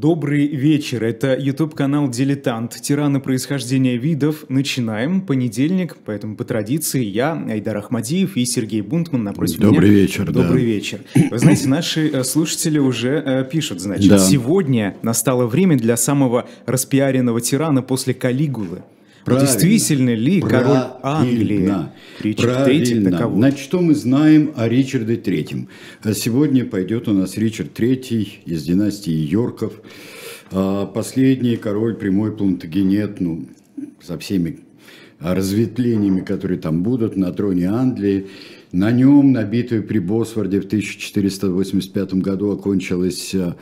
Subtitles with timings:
[0.00, 2.76] Добрый вечер, это YouTube-канал «Дилетант.
[2.80, 4.44] Тираны происхождения видов».
[4.48, 5.20] Начинаем.
[5.22, 10.02] Понедельник, поэтому по традиции я, Айдар Ахмадиев и Сергей Бунтман напротив Добрый меня.
[10.02, 10.66] вечер, Добрый да.
[10.68, 11.00] вечер.
[11.32, 14.18] Вы знаете, наши э, слушатели уже э, пишут, значит, Да.
[14.20, 18.84] сегодня настало время для самого распиаренного тирана после Калигулы.
[19.28, 19.46] Правильно.
[19.46, 21.72] Действительно ли король Англии.
[22.20, 23.10] Ричард Правильно.
[23.12, 23.36] таковой?
[23.38, 25.68] Значит, что мы знаем о Ричарде Третьем?
[26.02, 29.74] А Сегодня пойдет у нас Ричард Третий из династии Йорков.
[30.50, 33.46] А, Последний король прямой плантагенет, ну,
[34.02, 34.60] со всеми
[35.20, 38.26] разветвлениями, которые там будут, на троне Англии.
[38.72, 43.56] На нем, на битве при Босфорде в 1485 году окончилась а,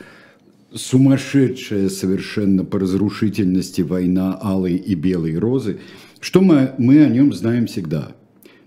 [0.77, 5.79] сумасшедшая совершенно по разрушительности война алой и белой розы.
[6.19, 8.15] Что мы, мы о нем знаем всегда?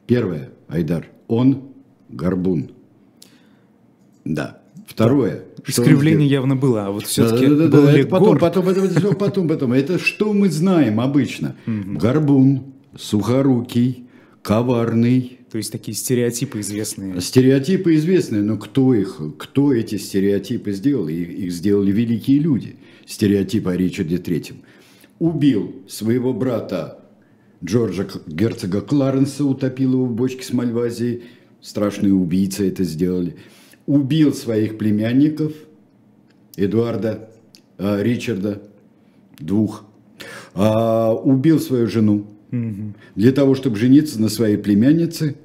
[0.07, 1.71] Первое, Айдар, он
[2.09, 2.71] горбун.
[4.25, 4.61] Да.
[4.87, 5.45] Второе.
[5.65, 8.39] что Искривление явно было, а вот все-таки Да, да, да, был да, ли это потом,
[8.39, 9.73] потом, всё потом, потом.
[9.73, 11.55] Это что мы знаем обычно?
[11.67, 14.09] Горбун, сухорукий,
[14.43, 17.21] коварный, То есть такие стереотипы известные.
[17.21, 21.09] Стереотипы известны, но кто их, кто эти стереотипы сделал?
[21.09, 22.77] Их, их сделали великие люди.
[23.05, 24.63] Стереотипы о Ричарде Третьем.
[25.19, 27.01] Убил своего брата
[27.65, 31.25] Джорджа герцога Кларенса, утопил его в бочке с Мальвазией.
[31.61, 33.37] Страшные убийцы это сделали.
[33.87, 35.53] Убил своих племянников
[36.57, 37.29] Эдуарда,
[37.77, 38.63] э, Ричарда,
[39.39, 39.85] двух.
[40.55, 45.37] А, убил свою жену, для того, чтобы жениться на своей племяннице,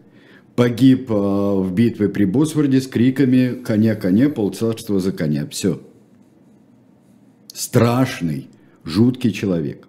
[0.55, 5.47] погиб а, в битве при Босфорде с криками «Коня, коня, полцарства за коня».
[5.49, 5.81] Все.
[7.53, 8.47] Страшный,
[8.83, 9.87] жуткий человек.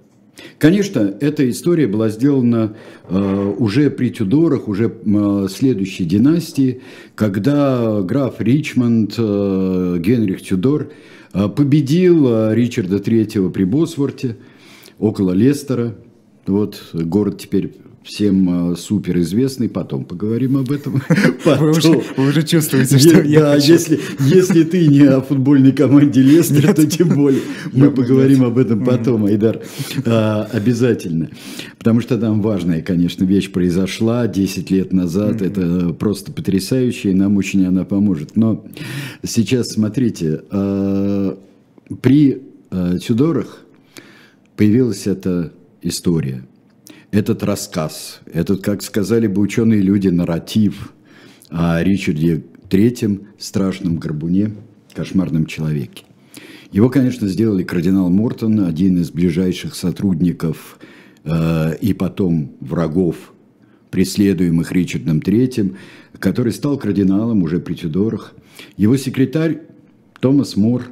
[0.59, 2.77] Конечно, эта история была сделана
[3.09, 6.83] э, уже при Тюдорах, уже э, следующей династии,
[7.15, 10.93] когда граф Ричмонд, э, Генрих Тюдор,
[11.33, 14.37] э, победил э, Ричарда III при Босворте,
[14.99, 15.97] около Лестера.
[16.47, 17.75] Вот город теперь
[18.07, 21.03] всем э, супер известный, потом поговорим об этом.
[21.45, 22.03] Вы уже, Потом.
[22.17, 23.73] вы уже чувствуете, что Е- я да, хочу.
[23.73, 27.41] если, если ты не о футбольной команде Лестер, то тем более.
[27.73, 29.61] Мы Явно поговорим об этом потом, Айдар.
[30.05, 31.31] А, обязательно.
[31.79, 35.43] Потому что там важная, конечно, вещь произошла 10 лет назад.
[35.43, 38.37] Это просто потрясающе, и нам очень она поможет.
[38.37, 38.65] Но
[39.25, 41.37] сейчас, смотрите, а,
[42.01, 43.65] при а, Тюдорах
[44.57, 46.45] появилась эта история,
[47.11, 50.93] этот рассказ, этот, как сказали бы ученые люди, нарратив
[51.49, 54.57] о Ричарде Третьем, страшном горбуне,
[54.93, 56.05] кошмарном человеке.
[56.73, 60.79] Его, конечно, сделали кардинал Мортон, один из ближайших сотрудников
[61.25, 63.33] э, и потом врагов,
[63.91, 65.77] преследуемых Ричардом Третьим,
[66.19, 68.35] который стал кардиналом уже при Тюдорах.
[68.77, 69.63] Его секретарь
[70.21, 70.87] Томас Мор,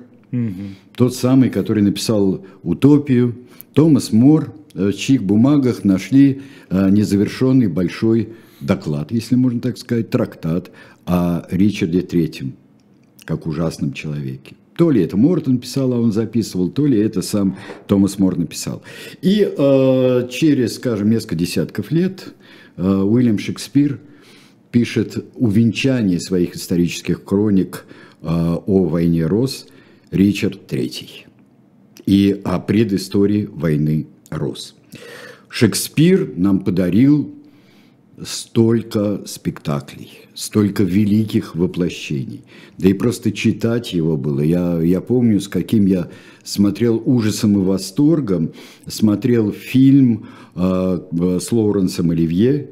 [0.96, 3.36] тот самый, который написал «Утопию»,
[3.72, 4.54] Томас Мор,
[4.96, 8.30] чьих бумагах нашли э, незавершенный большой
[8.60, 10.70] доклад, если можно так сказать, трактат
[11.06, 12.54] о Ричарде Третьем,
[13.24, 14.56] как ужасном человеке.
[14.76, 18.82] То ли это Мортон писал, а он записывал, то ли это сам Томас Мор написал.
[19.22, 22.34] И э, через, скажем, несколько десятков лет
[22.76, 24.00] э, Уильям Шекспир
[24.72, 27.84] пишет увенчание своих исторических хроник
[28.22, 29.68] э, о войне Рос
[30.10, 31.26] Ричард Третий
[32.04, 34.08] и о предыстории войны
[34.38, 34.74] Рос.
[35.48, 37.32] Шекспир нам подарил
[38.22, 42.42] столько спектаклей, столько великих воплощений.
[42.78, 44.40] Да и просто читать его было.
[44.40, 46.08] Я, я помню, с каким я
[46.42, 48.52] смотрел ужасом и восторгом,
[48.86, 52.70] смотрел фильм э, с Лоуренсом Оливье,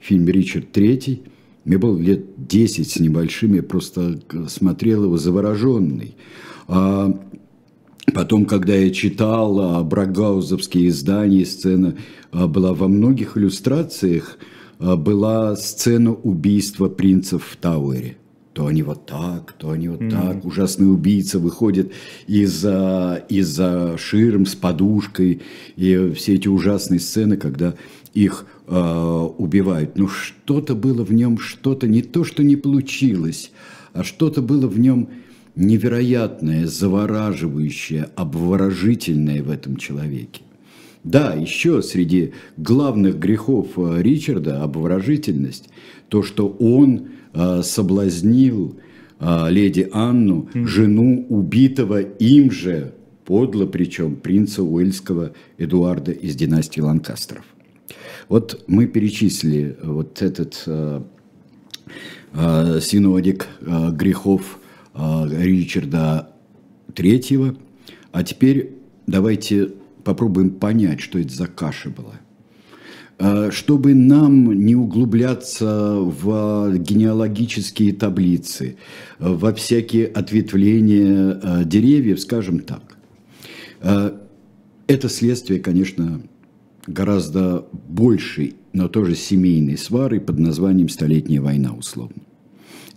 [0.00, 1.22] фильм «Ричард Третий».
[1.64, 6.14] Мне было лет 10 с небольшим, я просто смотрел его завороженный.
[6.68, 7.10] А
[8.14, 11.96] Потом, когда я читал брагаузовские издания, сцена
[12.30, 14.38] а, была во многих иллюстрациях,
[14.78, 18.16] а, была сцена убийства принцев в Тауэре.
[18.52, 20.44] То они вот так, то они вот так.
[20.44, 21.90] Ужасный убийца выходит
[22.28, 23.60] из-за из
[23.98, 25.42] ширм с подушкой.
[25.74, 27.74] И все эти ужасные сцены, когда
[28.14, 29.98] их а, убивают.
[29.98, 33.50] Но что-то было в нем, что-то не то, что не получилось,
[33.92, 35.08] а что-то было в нем
[35.56, 40.42] невероятное, завораживающее, обворожительное в этом человеке.
[41.04, 45.68] Да, еще среди главных грехов э, Ричарда обворожительность,
[46.08, 48.76] то, что он э, соблазнил
[49.20, 52.94] э, леди Анну, жену убитого им же,
[53.26, 57.44] подло причем, принца Уэльского Эдуарда из династии Ланкастеров.
[58.30, 61.02] Вот мы перечислили вот этот э,
[62.32, 64.63] э, синодик э, грехов э,
[64.94, 66.30] Ричарда
[66.94, 67.56] Третьего.
[68.12, 68.74] А теперь
[69.06, 69.72] давайте
[70.04, 72.20] попробуем понять, что это за каша была.
[73.18, 78.76] А, чтобы нам не углубляться в генеалогические таблицы,
[79.18, 82.96] во всякие ответвления а, деревьев, скажем так.
[83.80, 84.20] А,
[84.86, 86.22] это следствие, конечно,
[86.86, 92.22] гораздо большей, но тоже семейной свары под названием «Столетняя война» условно.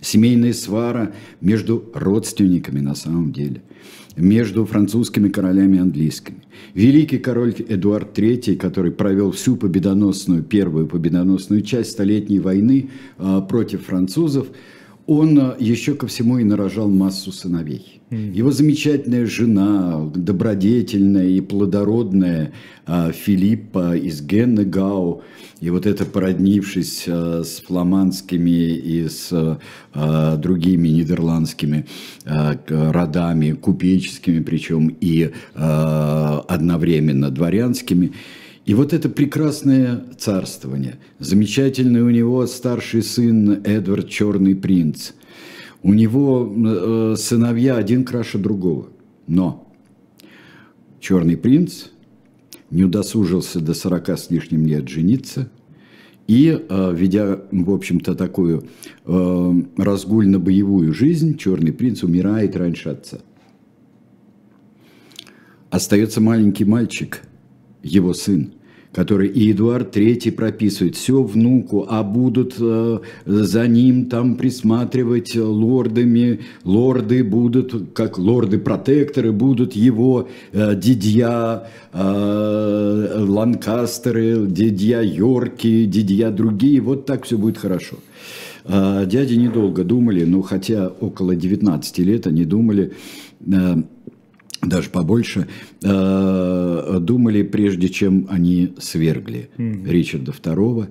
[0.00, 3.62] Семейная свара между родственниками на самом деле–
[4.18, 6.38] между французскими королями и английскими.
[6.74, 13.86] Великий король Эдуард III, который провел всю победоносную, первую победоносную часть Столетней войны э, против
[13.86, 14.48] французов,
[15.08, 18.02] он э, еще ко всему и нарожал массу сыновей.
[18.10, 22.52] Его замечательная жена, добродетельная и плодородная
[22.86, 25.22] э, Филиппа из Геннегау,
[25.60, 29.58] и вот это породнившись э, с фламандскими и с
[29.94, 31.86] другими нидерландскими
[32.24, 38.12] родами, купеческими причем, и одновременно дворянскими,
[38.68, 45.12] и вот это прекрасное царствование, замечательный у него старший сын Эдвард Черный принц,
[45.82, 48.88] у него сыновья один краше другого,
[49.26, 49.66] но
[51.00, 51.86] Черный принц–
[52.70, 55.50] не удосужился до 40 с лишним лет жениться,
[56.26, 58.64] и, э, ведя, в общем-то, такую
[59.06, 63.20] э, разгульно-боевую жизнь, Черный принц умирает раньше отца.
[65.70, 67.22] Остается маленький мальчик,
[67.82, 68.52] его сын,
[68.92, 76.40] который и Эдуард III прописывает, все внуку, а будут э, за ним там присматривать лордами,
[76.64, 87.06] лорды будут, как лорды-протекторы, будут его э, дидья э, Ланкастеры, дидья Йорки, дидья другие, вот
[87.06, 87.96] так все будет хорошо.
[88.64, 92.92] Э, дяди недолго думали, но хотя около 19 лет они думали,
[93.46, 93.76] э,
[94.62, 95.48] даже побольше,
[95.82, 99.88] э, думали, прежде чем они свергли mm-hmm.
[99.88, 100.88] Ричарда II.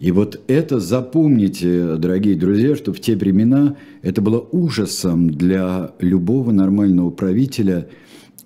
[0.00, 6.52] И вот это запомните, дорогие друзья, что в те времена это было ужасом для любого
[6.52, 7.88] нормального правителя,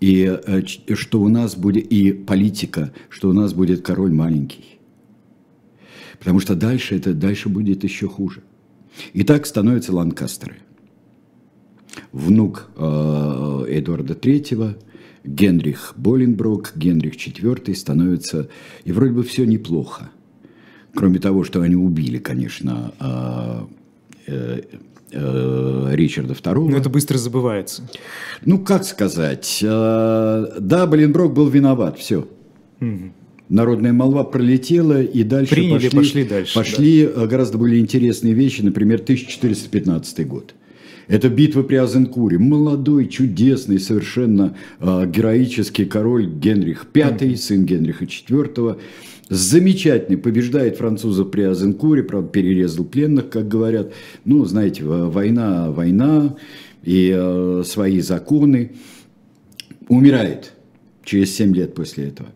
[0.01, 0.63] и э,
[0.95, 4.65] что у нас будет, и политика, что у нас будет король маленький.
[6.19, 8.43] Потому что дальше это дальше будет еще хуже.
[9.13, 10.57] И так становятся ланкастеры
[12.13, 14.77] внук э, Эдуарда III,
[15.25, 18.49] Генрих Боленброк, Генрих IV становится,
[18.85, 20.11] и вроде бы все неплохо.
[20.95, 22.93] Кроме того, что они убили, конечно,
[24.27, 24.61] э,
[25.13, 26.71] э, Ричарда II.
[26.71, 27.89] Но это быстро забывается.
[28.45, 29.59] Ну, как сказать.
[29.63, 32.29] Да, Боленброк был виноват, все.
[32.81, 33.13] Угу.
[33.49, 36.55] Народная молва пролетела, и дальше Приняли, пошли, пошли дальше.
[36.55, 37.27] Пошли да.
[37.27, 40.55] гораздо более интересные вещи, например, 1415 год.
[41.07, 42.39] Это битва при Азенкуре.
[42.39, 48.79] Молодой, чудесный, совершенно э, героический король Генрих V, сын Генриха IV,
[49.29, 53.93] замечательный, побеждает французов при Азенкуре, правда, перерезал пленных, как говорят.
[54.25, 56.37] Ну, знаете, война, война
[56.83, 58.73] и э, свои законы.
[59.89, 60.55] Умирает
[61.05, 62.31] через 7 лет после этого.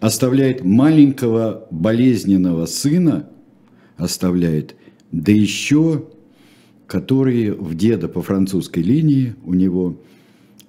[0.00, 3.26] Оставляет маленького болезненного сына,
[3.96, 4.74] оставляет,
[5.12, 6.04] да еще
[6.94, 9.96] который в деда по французской линии у него,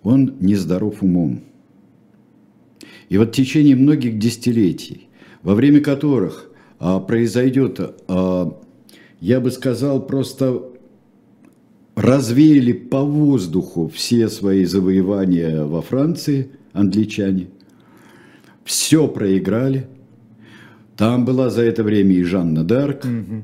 [0.01, 1.41] он нездоров умом.
[3.09, 5.07] И вот в течение многих десятилетий,
[5.43, 8.59] во время которых а, произойдет, а,
[9.19, 10.63] я бы сказал, просто
[11.93, 17.49] развеяли по воздуху все свои завоевания во Франции, англичане,
[18.63, 19.85] все проиграли.
[20.97, 23.43] Там была за это время и Жанна Дарк, угу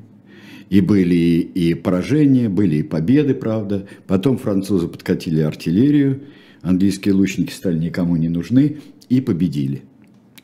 [0.71, 3.87] и были и поражения, были и победы, правда.
[4.07, 6.21] Потом французы подкатили артиллерию,
[6.61, 8.77] английские лучники стали никому не нужны
[9.09, 9.83] и победили.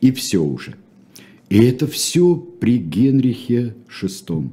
[0.02, 0.74] И все уже.
[1.48, 4.50] И это все при Генрихе VI.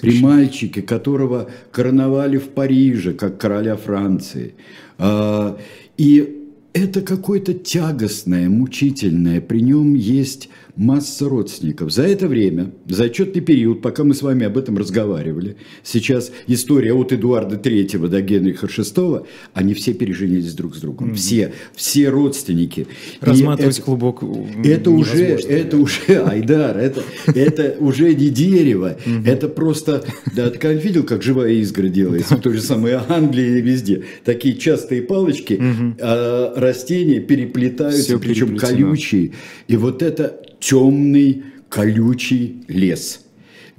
[0.00, 4.54] При мальчике, которого короновали в Париже, как короля Франции.
[4.98, 5.58] А,
[5.96, 9.40] и это какое-то тягостное, мучительное.
[9.40, 11.92] При нем есть масса родственников.
[11.92, 16.94] За это время, за отчетный период, пока мы с вами об этом разговаривали, сейчас история
[16.94, 21.10] от Эдуарда III до Генриха VI, они все пережились друг с другом.
[21.10, 21.14] Mm-hmm.
[21.14, 22.86] Все, все родственники.
[23.20, 24.22] Разматывать это, клубок
[24.64, 28.96] Это уже, это уже, Айдар, это, это уже не дерево.
[29.26, 33.60] Это просто, да, ты видел, как живая изгородь делается, в той же самой Англии и
[33.60, 34.04] везде.
[34.24, 35.60] Такие частые палочки,
[36.00, 39.32] а растения переплетаются, причем колючие.
[39.68, 43.20] И вот это темный колючий лес.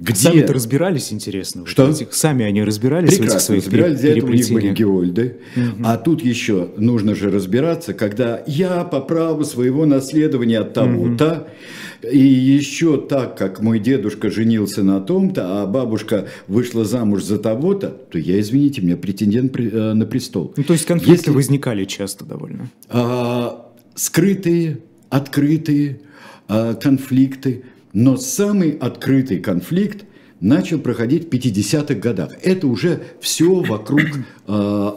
[0.00, 0.14] Где?
[0.14, 1.64] Сами-то разбирались, интересно.
[1.66, 1.86] Что?
[1.86, 4.72] Вот этих, сами они разбирались Прекрасно, в этих своих разбирались, для этого у них были
[4.72, 5.36] геольды.
[5.56, 5.84] Угу.
[5.84, 11.46] А тут еще нужно же разбираться, когда я по праву своего наследования от того-то,
[12.02, 12.10] угу.
[12.12, 17.88] и еще так, как мой дедушка женился на том-то, а бабушка вышла замуж за того-то,
[17.88, 20.52] то я, извините, меня претендент э, на престол.
[20.56, 21.30] Ну, то есть конфликты Если...
[21.30, 22.68] возникали часто довольно?
[22.88, 26.00] А, скрытые, открытые
[26.48, 30.04] конфликты– но самый открытый конфликт
[30.40, 32.32] начал проходить в 50-х годах.
[32.42, 34.02] Это уже все вокруг
[34.46, 34.90] э,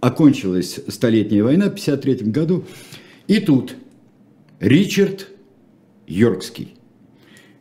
[0.00, 2.64] окончилась Столетняя война в 53 году.
[3.26, 3.74] И тут
[4.60, 5.28] Ричард
[6.06, 6.74] Йоркский,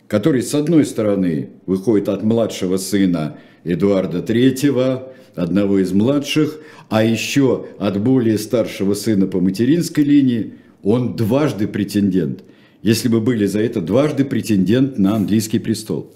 [0.07, 7.65] который, с одной стороны, выходит от младшего сына Эдуарда III, одного из младших, а еще
[7.79, 12.43] от более старшего сына по материнской линии, он дважды претендент–
[12.85, 16.13] если бы были за это дважды претендент на английский престол.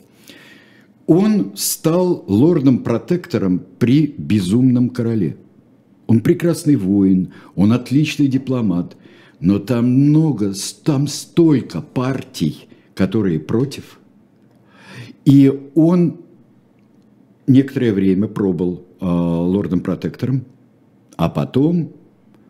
[1.08, 5.36] Он стал лордом-протектором при безумном короле.
[6.06, 8.96] Он прекрасный воин, он отличный дипломат,
[9.40, 14.00] но там много, там столько партий, которые против.
[15.26, 16.22] И он
[17.48, 20.46] некоторое время пробыл э, лордом-протектором,
[21.16, 21.94] а потом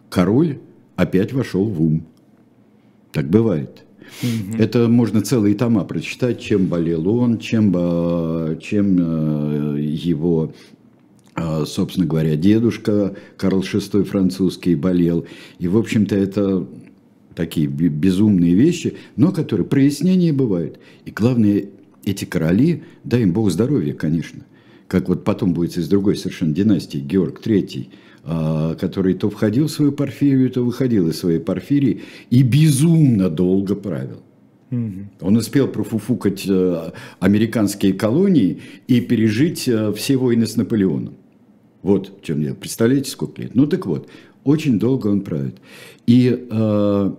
[0.10, 0.60] король
[0.98, 2.06] опять вошел в ум.
[3.14, 3.86] Так бывает.
[4.22, 4.58] Угу.
[4.58, 10.54] Это можно целые тома прочитать, чем болел он, чем, э, чем э, его
[11.36, 15.25] э, собственно говоря, дедушка Карл VI французский болел.
[15.60, 16.68] И, в общем-то, это
[17.36, 20.80] такие безумные вещи, но которые прояснения бывают.
[21.06, 21.66] И главное,
[22.04, 24.44] эти короли, дай им Бог здоровья, конечно,
[24.89, 27.88] как вот потом будет из другой совершенно династии, Георг III,
[28.24, 34.22] который то входил в свою порфирию, то выходил из своей порфирии и безумно долго правил.
[35.22, 41.16] Он успел профуфукать э, американские колонии и пережить э, все войны с Наполеоном.
[41.82, 42.54] Вот в чем я.
[42.54, 43.56] Представляете, сколько лет?
[43.56, 44.10] Ну так вот,
[44.44, 45.56] очень долго он правит.
[46.06, 47.12] И э,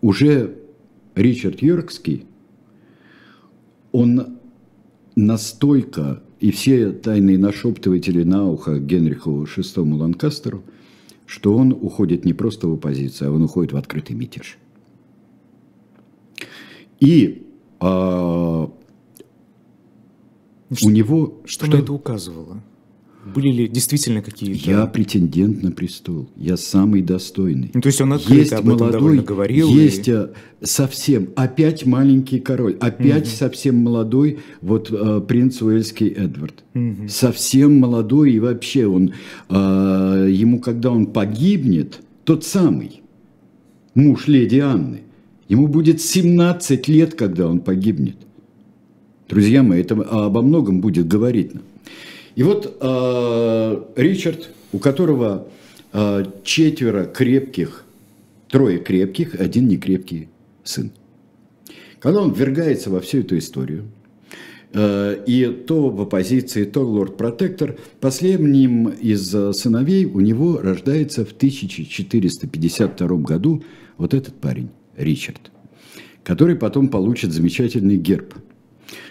[0.00, 0.56] уже
[1.16, 2.24] Ричард Йоркский,
[3.90, 4.38] он
[5.16, 10.62] настолько и все тайные нашептыватели на ухо Генриху VI Ланкастеру,
[11.26, 14.58] что он уходит не просто в оппозицию, а он уходит в открытый мятеж.
[16.98, 17.46] И
[17.78, 18.70] а,
[20.72, 21.40] что, у него...
[21.44, 22.62] Что, что на это указывало?
[23.24, 24.70] Были ли действительно какие-то...
[24.70, 26.30] Я претендент на престол.
[26.36, 27.70] Я самый достойный.
[27.74, 29.68] Ну, то есть он открыто есть об молодой, этом довольно говорил.
[29.68, 30.12] Есть и...
[30.12, 30.28] Э,
[30.62, 33.36] совсем, опять маленький король, опять угу.
[33.36, 36.64] совсем молодой, вот э, принц Уэльский Эдвард.
[36.74, 37.08] Угу.
[37.08, 39.12] Совсем молодой и вообще он,
[39.50, 43.02] э, ему когда он погибнет, тот самый
[43.94, 45.02] муж леди Анны,
[45.48, 48.16] ему будет 17 лет, когда он погибнет.
[49.28, 51.62] Друзья мои, это обо многом будет говорить нам.
[52.34, 55.48] И вот э, Ричард, у которого
[55.92, 57.84] э, четверо крепких,
[58.48, 60.28] трое крепких, один некрепкий
[60.64, 60.92] сын.
[61.98, 63.88] Когда он ввергается во всю эту историю,
[64.72, 73.08] э, и то в оппозиции, то лорд-протектор, последним из сыновей у него рождается в 1452
[73.18, 73.64] году
[73.98, 75.50] вот этот парень, Ричард,
[76.22, 78.34] который потом получит замечательный герб–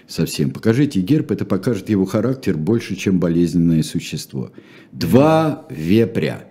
[0.08, 0.52] совсем.
[0.52, 4.52] Покажите герб, это покажет его характер больше, чем болезненное существо.
[4.92, 6.46] Два вепря.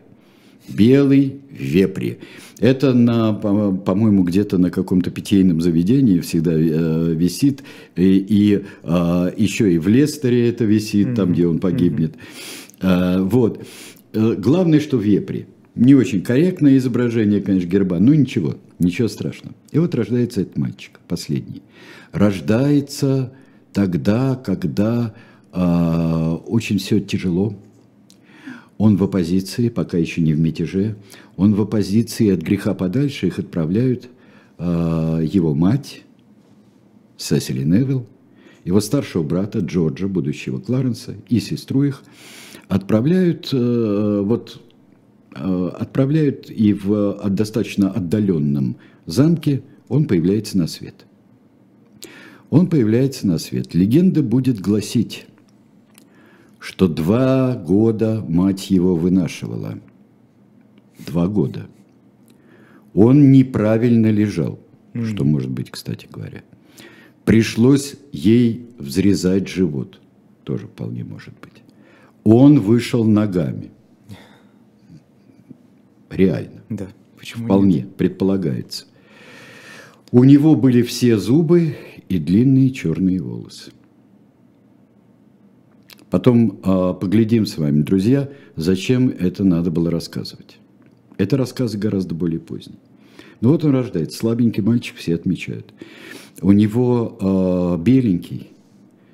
[0.69, 2.19] Белый вепри.
[2.59, 7.63] Это, на, по-моему, где-то на каком-то питейном заведении всегда э, висит.
[7.97, 11.15] И, и э, еще и в Лестере это висит, mm-hmm.
[11.15, 12.15] там, где он погибнет.
[12.81, 13.19] Mm-hmm.
[13.19, 13.65] Э, вот.
[14.13, 15.47] Главное, что вепри.
[15.75, 19.55] Не очень корректное изображение, конечно, герба, но ничего, ничего страшного.
[19.71, 21.63] И вот рождается этот мальчик, последний.
[22.13, 23.33] Рождается
[23.73, 25.15] тогда, когда
[25.53, 27.55] э, очень все тяжело.
[28.77, 30.97] Он в оппозиции, пока еще не в мятеже.
[31.37, 33.27] Он в оппозиции от греха подальше.
[33.27, 34.09] Их отправляют
[34.59, 34.63] э,
[35.31, 36.03] его мать,
[37.17, 38.07] Сесили Невилл,
[38.65, 42.03] его старшего брата Джорджа, будущего Кларенса, и сестру их
[42.69, 44.61] отправляют, э, вот,
[45.33, 51.07] отправляют и в достаточно отдаленном замке он появляется на свет.
[52.51, 53.75] Он появляется на свет.
[53.75, 55.27] Легенда будет гласить,
[56.59, 59.79] что два года мать его вынашивала.
[61.07, 61.67] Два года.
[62.95, 64.59] Он неправильно лежал,
[64.95, 65.05] mm.
[65.05, 66.43] что может быть, кстати говоря.
[67.25, 70.01] Пришлось ей взрезать живот.
[70.45, 71.63] Тоже вполне может быть.
[72.25, 73.71] Он вышел ногами.
[76.11, 76.63] Реально.
[76.69, 76.89] Да.
[77.17, 77.97] Почему Вполне, нет?
[77.97, 78.87] предполагается.
[80.11, 81.77] У него были все зубы
[82.09, 83.73] и длинные черные волосы.
[86.11, 90.59] Потом э, поглядим с вами, друзья, зачем это надо было рассказывать.
[91.19, 92.79] Это рассказы гораздо более поздние.
[93.41, 95.75] Ну вот он рождается, слабенький мальчик, все отмечают.
[96.41, 98.49] У него э, беленький,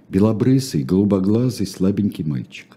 [0.08, 2.73] белобрысый, голубоглазый, слабенький мальчик.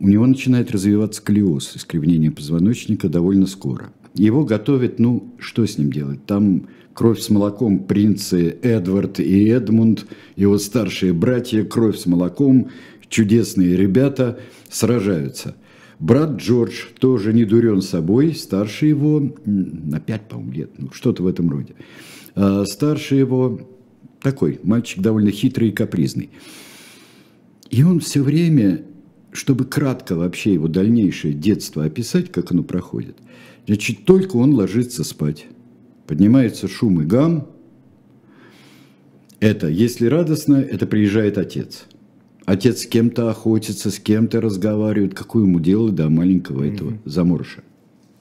[0.00, 3.92] У него начинает развиваться колиоз, искривление позвоночника довольно скоро.
[4.14, 6.24] Его готовят, ну, что с ним делать?
[6.24, 12.70] Там кровь с молоком принцы Эдвард и Эдмунд, его старшие братья, кровь с молоком,
[13.08, 14.38] чудесные ребята
[14.68, 15.56] сражаются.
[15.98, 21.26] Брат Джордж тоже не дурен собой, старше его, на пять, по-моему, лет, ну, что-то в
[21.26, 21.74] этом роде.
[22.36, 23.60] А старше его
[24.20, 26.30] такой, мальчик довольно хитрый и капризный.
[27.70, 28.82] И он все время,
[29.32, 33.16] чтобы кратко вообще его дальнейшее детство описать, как оно проходит,
[33.66, 35.46] значит, только он ложится спать.
[36.06, 37.48] Поднимается шум и гам.
[39.40, 41.84] Это, если радостно, это приезжает отец.
[42.46, 45.14] Отец с кем-то охотится, с кем-то разговаривает.
[45.14, 47.00] Какое ему дело до маленького этого mm-hmm.
[47.04, 47.62] заморыша?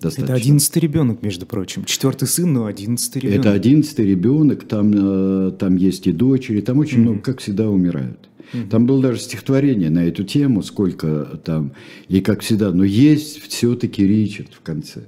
[0.02, 0.34] Достаточно.
[0.34, 1.86] Это одиннадцатый ребенок, между прочим.
[1.86, 3.40] Четвертый сын, но одиннадцатый ребенок.
[3.40, 7.02] Это одиннадцатый ребенок, там, э, там есть и дочери, там очень mm-hmm.
[7.02, 8.30] много, как всегда, умирают.
[8.54, 8.70] Mm-hmm.
[8.70, 11.74] Там было даже стихотворение на эту тему, сколько там,
[12.08, 15.04] и как всегда, но есть все-таки Ричард в конце.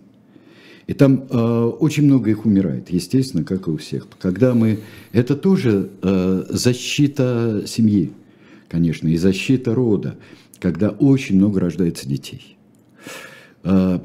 [0.88, 1.38] И там э,
[1.80, 4.08] очень много их умирает, естественно, как и у всех.
[4.20, 4.80] Когда мы...
[5.12, 8.12] Это тоже э, защита семьи,
[8.68, 10.18] конечно, и защита рода,
[10.60, 12.58] когда очень много рождается детей.
[13.64, 14.00] Э,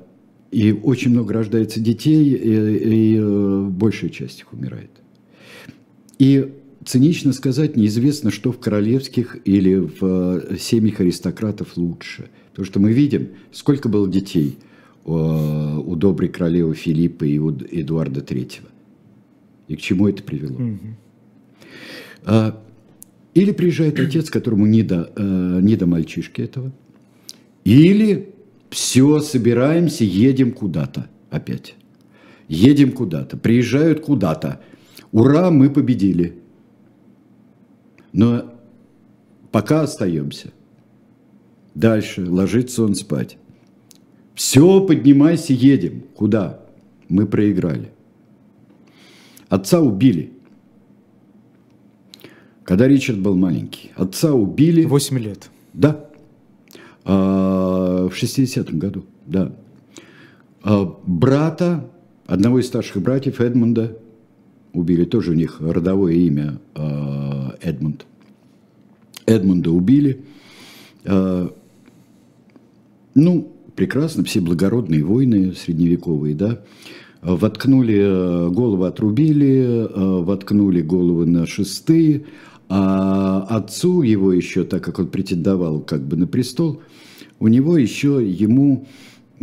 [0.50, 4.90] и очень много рождается детей, и, и э, большая часть их умирает.
[6.18, 6.52] И
[6.84, 12.30] цинично сказать, неизвестно, что в королевских или в э, семьях аристократов лучше.
[12.50, 14.58] Потому что мы видим, сколько было детей
[15.04, 18.68] у, э, у доброй королевы Филиппа и у Эдуарда Третьего.
[19.68, 20.58] И к чему это привело.
[22.26, 22.54] Mm-hmm.
[23.34, 26.72] Или приезжает отец, которому не до, не до мальчишки этого.
[27.64, 28.34] Или
[28.70, 31.74] все, собираемся, едем куда-то опять.
[32.48, 34.60] Едем куда-то, приезжают куда-то.
[35.12, 36.34] Ура, мы победили.
[38.14, 38.54] Но
[39.50, 40.52] пока остаемся.
[41.74, 43.36] Дальше ложится он спать.
[44.34, 46.04] Все, поднимайся, едем.
[46.14, 46.60] Куда?
[47.08, 47.90] Мы проиграли.
[49.48, 50.32] Отца убили.
[52.62, 53.90] Когда Ричард был маленький.
[53.96, 54.84] Отца убили.
[54.84, 55.50] Восемь лет.
[55.72, 56.08] Да.
[57.04, 59.52] А, в 60-м году, да.
[60.62, 61.90] А, брата,
[62.26, 63.98] одного из старших братьев Эдмунда,
[64.72, 67.23] убили, тоже у них родовое имя а,
[67.64, 68.06] Эдмунд.
[69.26, 70.20] Эдмунда убили.
[73.14, 76.60] Ну, прекрасно, все благородные войны средневековые, да.
[77.22, 82.26] Воткнули голову, отрубили, воткнули головы на шесты,
[82.68, 86.82] а отцу его еще, так как он претендовал как бы на престол,
[87.38, 88.86] у него еще ему,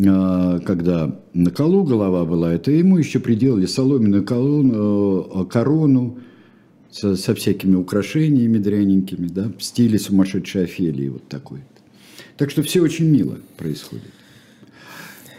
[0.06, 6.18] а, когда на колу голова была, это ему еще приделали соломенную колону, э, корону
[6.92, 11.62] со, со всякими украшениями дряненькими, да, в стиле сумасшедшей Офелии вот такой.
[12.38, 14.12] Так что все очень мило происходит.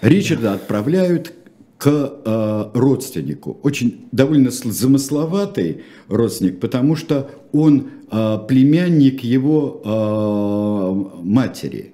[0.01, 1.33] Ричарда отправляют
[1.79, 1.89] к
[2.25, 3.59] э, родственнику.
[3.63, 11.93] Очень довольно замысловатый родственник, потому что он э, племянник его э, матери.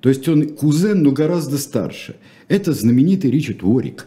[0.00, 2.16] То есть он кузен, но гораздо старше.
[2.48, 4.06] Это знаменитый Ричард Уорик,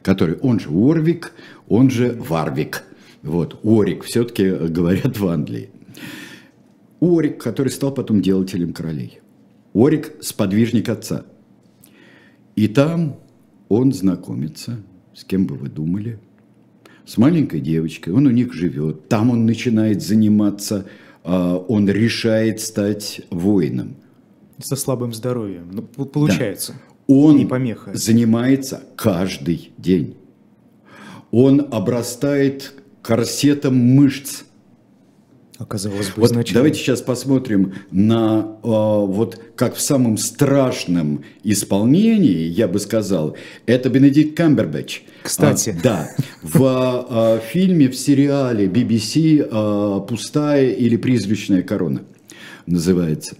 [0.00, 1.34] который, он же Уорвик,
[1.68, 2.84] он же Варвик.
[3.22, 5.70] Вот, Уорик, все-таки говорят в Англии.
[7.00, 9.20] Уорик, который стал потом делателем королей.
[9.72, 11.24] Уорик– сподвижник отца.
[12.56, 13.16] И там
[13.68, 14.82] он знакомится,
[15.14, 16.18] с кем бы вы думали,
[17.06, 20.86] с маленькой девочкой, он у них живет, там он начинает заниматься,
[21.24, 23.96] а, он решает стать воином.
[24.58, 26.72] Со слабым здоровьем, ну, получается.
[26.72, 27.14] Да.
[27.14, 27.92] Он не помеха.
[27.94, 30.16] занимается каждый день.
[31.30, 32.74] Он обрастает
[33.10, 34.44] корсетом мышц–
[35.58, 36.60] Оказалось бы, вот изначально.
[36.60, 43.90] Давайте сейчас посмотрим на э, вот как в самом страшном исполнении, я бы сказал, это
[43.90, 45.02] Бенедикт Камбербэтч.
[45.24, 45.76] Кстати.
[45.78, 46.10] А, да.
[46.42, 52.04] В э, фильме, в сериале BBC э, «Пустая или призрачная корона»
[52.64, 53.36] называется.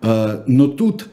[0.00, 1.08] Э, но тут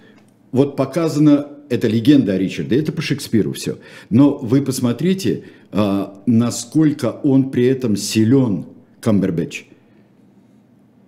[0.52, 3.78] вот показано это легенда о Ричарде, это по Шекспиру все.
[4.10, 8.66] Но вы посмотрите, э, насколько он при этом силен,
[9.00, 9.66] Камбербэтч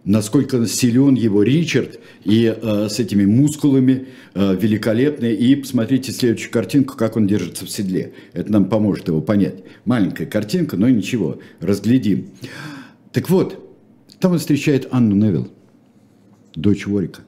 [0.06, 5.36] насколько силен его Ричард и э, с этими мускулами э, великолепный.
[5.36, 8.14] И посмотрите следующую картинку, как он держится в седле.
[8.34, 9.64] Это нам поможет его понять.
[9.86, 12.30] Маленькая картинка, но ничего, разглядим.
[13.12, 13.60] Так вот,
[14.20, 15.50] там он встречает Анну Невилл.
[16.56, 17.22] дочь Ворика.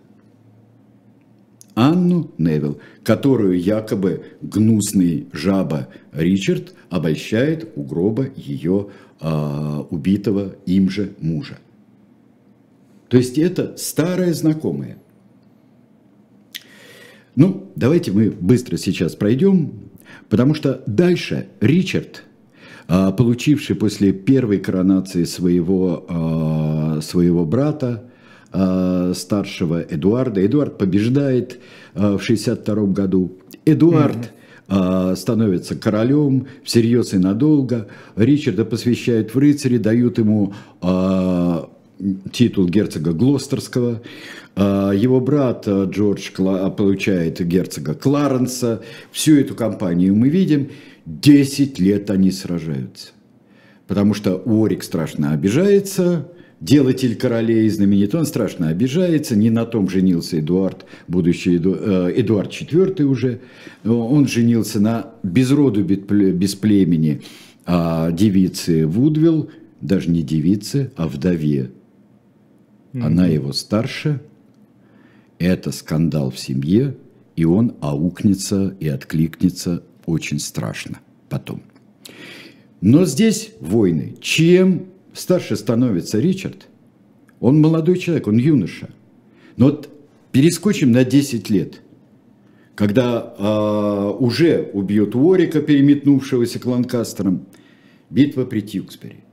[1.76, 8.88] Анну Невилл, которую якобы гнусный жаба Ричард обольщает у гроба ее
[9.20, 11.60] а, убитого им же мужа.
[13.10, 14.98] То есть это старая знакомая.
[17.36, 19.74] Ну, давайте мы быстро сейчас пройдем,
[20.30, 22.24] потому что дальше Ричард,
[22.88, 28.10] а, получивший после первой коронации своего, а, своего брата,
[28.58, 30.46] а, старшего Эдуарда.
[30.46, 31.60] Эдуард побеждает
[31.94, 33.38] в 62 году.
[33.66, 34.32] Эдуард
[34.68, 35.16] mm-hmm.
[35.16, 37.88] становится королем всерьез и надолго.
[38.16, 40.54] Ричарда посвящают в рыцари, дают ему
[42.32, 44.02] титул герцога Глостерского.
[44.56, 48.82] Его брат Джордж получает герцога Кларенса.
[49.12, 50.70] Всю эту кампанию мы видим.
[51.06, 53.10] Десять лет они сражаются.
[53.88, 56.28] Потому что Уорик страшно обижается,
[56.60, 63.04] делатель королей знаменит, он страшно обижается, не на том женился Эдуард, будущий э, Эдуард IV
[63.04, 63.42] уже,
[63.84, 67.22] он женился на безроду без племени
[67.66, 69.50] а девице Вудвилл,
[69.82, 71.72] даже не девице, а вдове.
[72.94, 74.22] Она его старше,
[75.38, 76.96] это скандал в семье,
[77.36, 81.62] и он аукнется и откликнется очень страшно потом.
[82.80, 84.16] Но здесь войны.
[84.22, 84.86] Чем
[85.16, 86.68] старше становится Ричард,
[87.40, 88.90] он молодой человек, он юноша.
[89.58, 89.90] Но вот
[90.32, 91.82] перескочим на 10 лет,
[92.76, 97.46] когда э, уже убьют Уорика, переметнувшегося к Ланкастерам,
[98.10, 99.24] битва при Тьюксбери,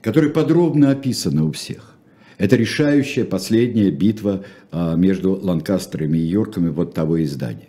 [0.00, 1.96] которая подробно описана у всех.
[2.36, 7.68] Это решающая последняя битва э, между Ланкастерами и Йорками вот того издания.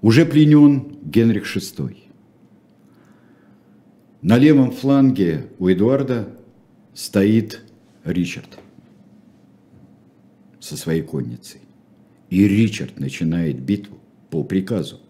[0.00, 1.96] Уже пленен Генрих VI–
[4.22, 6.28] на левом фланге у Эдуарда
[6.94, 7.62] стоит
[8.04, 8.58] Ричард
[10.60, 11.60] со своей конницей.
[12.30, 13.98] И Ричард начинает битву
[14.30, 15.00] по приказу.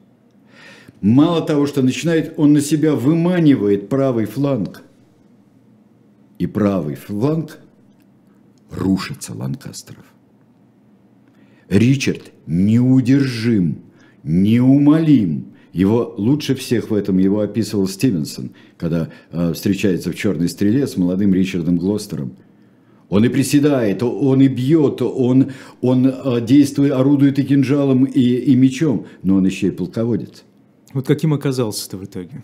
[1.00, 4.82] Мало того, что начинает, он на себя выманивает правый фланг.
[6.38, 7.58] И правый фланг
[8.70, 10.04] рушится Ланкастеров.
[11.68, 13.82] Ричард неудержим,
[14.22, 20.86] неумолим, его лучше всех в этом его описывал Стивенсон, когда э, встречается в «Черной стреле»
[20.86, 22.32] с молодым Ричардом Глостером.
[23.08, 28.54] Он и приседает, он и бьет, он, он э, действует, орудует и кинжалом, и, и
[28.54, 30.44] мечом, но он еще и полководец.
[30.92, 32.42] Вот каким оказался-то в итоге?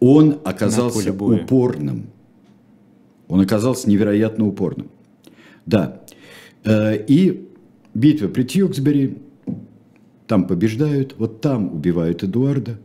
[0.00, 2.06] Он оказался упорным.
[3.28, 4.88] Он оказался невероятно упорным.
[5.66, 6.02] Да.
[6.64, 7.48] Э, и
[7.94, 9.18] битва при Тьюксбери
[10.26, 12.78] там побеждают, вот там убивают Эдуарда.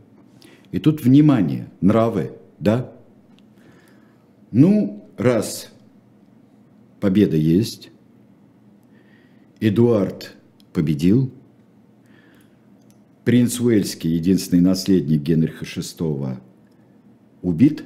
[0.72, 2.92] И тут внимание, нравы, да?
[4.52, 5.72] Ну, раз
[7.00, 7.90] победа есть,
[9.60, 10.36] Эдуард
[10.72, 11.32] победил,
[13.24, 16.38] принц Уэльский, единственный наследник Генриха VI,
[17.42, 17.84] убит,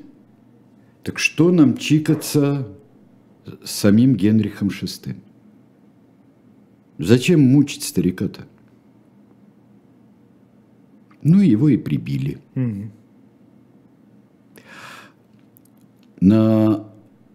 [1.03, 2.69] так что нам чикаться
[3.63, 5.17] с самим Генрихом VI?
[6.99, 8.47] Зачем мучить старика-то?
[11.25, 12.39] Ну, его и прибили.
[12.55, 12.91] Mm-hmm.
[16.21, 16.85] На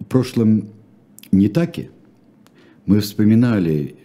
[0.07, 0.69] прошлом
[1.31, 1.91] Нетаке
[2.85, 3.97] мы вспоминали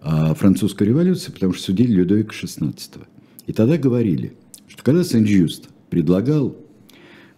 [0.00, 3.06] о французской революции, потому что судили Людовика XVI.
[3.46, 4.32] И тогда говорили,
[4.68, 6.56] что когда Сен-Жюст предлагал,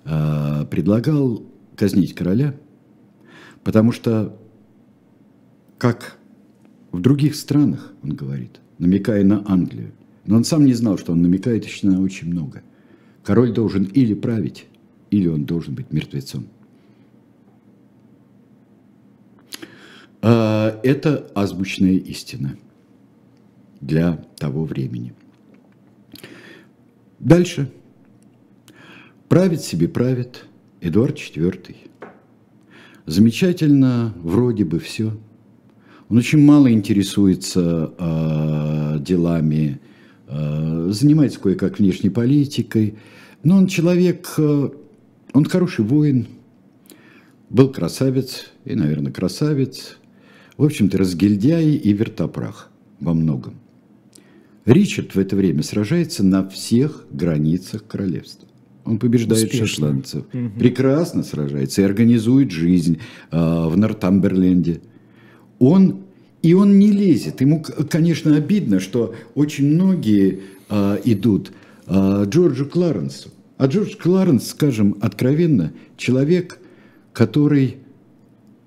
[0.04, 1.42] э, предлагал
[1.74, 2.54] казнить короля,
[3.64, 4.38] потому что,
[5.78, 6.18] как
[6.92, 9.92] в других странах, он говорит, намекая на Англию,
[10.24, 12.62] но он сам не знал, что он намекает еще на очень много.
[13.24, 14.66] Король должен или править,
[15.10, 16.46] или он должен быть мертвецом.
[20.20, 22.56] А, это азбучная истина
[23.80, 25.14] для того времени.
[27.18, 27.70] Дальше.
[29.28, 30.46] Правит себе правит
[30.80, 31.76] Эдуард IV.
[33.06, 35.16] Замечательно, вроде бы все.
[36.08, 39.80] Он очень мало интересуется э, делами
[40.92, 42.94] занимается кое-как внешней политикой.
[43.42, 44.68] Но он человек, э,
[45.32, 46.26] он хороший воин,
[47.48, 49.98] был красавец и, наверное, красавец.
[50.56, 53.54] В общем-то, разгильдяй и вертопрах во многом.
[54.64, 58.48] Ричард в это время сражается на всех границах королевства.
[58.84, 59.66] Он побеждает Успешно.
[59.66, 60.50] шотландцев, угу.
[60.58, 62.98] прекрасно сражается и организует жизнь
[63.30, 64.80] э, в Нортамберленде.
[65.58, 66.02] Он
[66.42, 67.40] и он не лезет.
[67.40, 71.52] Ему, конечно, обидно, что очень многие а, идут
[71.86, 73.30] а, Джорджу Кларенсу.
[73.62, 76.58] А Джордж Кларенс, скажем откровенно, человек,
[77.12, 77.76] который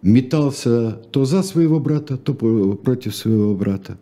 [0.01, 3.97] метался то за своего брата, то против своего брата.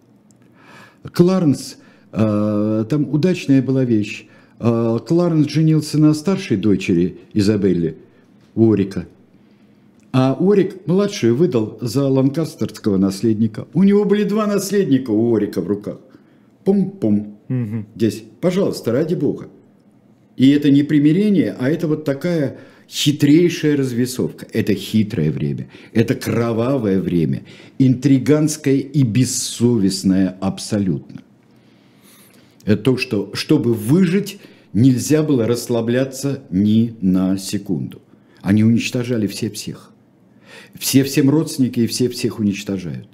[1.11, 1.77] Кларенс,
[2.11, 4.27] э, там удачная была вещь.
[4.59, 7.97] Э, Кларенс женился на старшей дочери Изабелли,
[8.55, 9.07] Орика.
[10.13, 13.67] А Орик младшую выдал за ланкастерского наследника.
[13.73, 15.97] У него были два наследника у Орика в руках.
[16.63, 17.39] Пум-пум.
[17.49, 17.85] Угу.
[17.95, 19.49] Здесь, пожалуйста, ради бога.
[20.37, 24.45] И это не примирение, а это вот такая хитрейшая развесовка.
[24.53, 27.43] Это хитрое время, это кровавое время,
[27.79, 31.23] интриганское и бессовестное абсолютно.
[32.65, 34.39] Это то, что, чтобы выжить,
[34.73, 37.99] нельзя было расслабляться ни на секунду.
[38.41, 39.92] Они уничтожали все всех.
[40.77, 43.07] Все всем родственники и все всех уничтожают.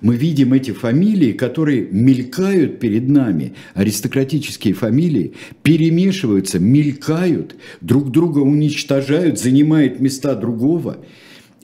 [0.00, 9.38] Мы видим эти фамилии, которые мелькают перед нами, аристократические фамилии, перемешиваются, мелькают, друг друга уничтожают,
[9.38, 10.98] занимают места другого.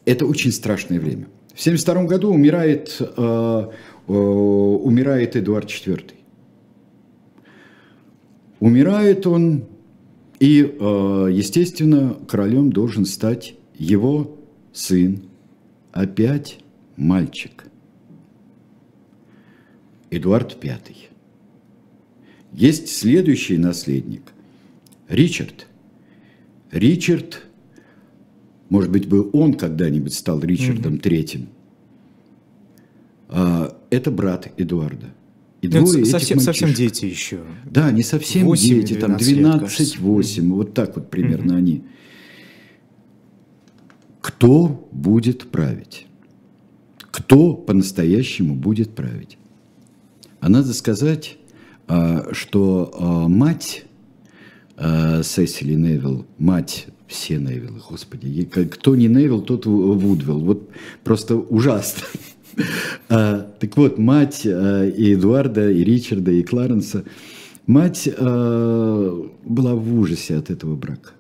[0.05, 1.27] Это очень страшное время.
[1.55, 3.69] В 1972 году умирает, э,
[4.09, 6.13] э, умирает Эдуард IV.
[8.61, 9.65] Умирает он,
[10.39, 14.37] и, э, естественно, королем должен стать его
[14.77, 15.23] сын,
[15.93, 16.59] опять
[16.97, 17.65] мальчик.
[20.11, 20.79] Эдуард V.
[22.53, 24.23] Есть следующий наследник,
[25.09, 25.67] Ричард.
[26.71, 27.43] Ричард,
[28.69, 31.03] может быть, бы он когда-нибудь стал Ричардом угу.
[31.03, 31.49] Третьим.
[33.29, 35.09] А, это брат Эдуарда.
[35.63, 37.41] И ну, двое совсем, совсем дети еще.
[37.65, 41.59] Да, не совсем 8, дети, там 12-8, вот так вот примерно угу.
[41.59, 41.85] они.
[44.27, 46.09] Кто будет править?
[47.13, 49.39] Кто по-настоящему будет править?
[50.41, 51.39] А надо сказать,
[51.87, 53.85] а, что а, мать
[54.77, 60.41] а, Сесили Невилл, мать все Невиллы, господи, кто не Невилл, тот Вудвилл.
[60.41, 60.71] Вот
[61.05, 62.03] просто ужасно.
[63.09, 67.05] Так вот, мать и Эдуарда, и Ричарда, и Кларенса,
[67.67, 71.11] мать была в ужасе от этого брака.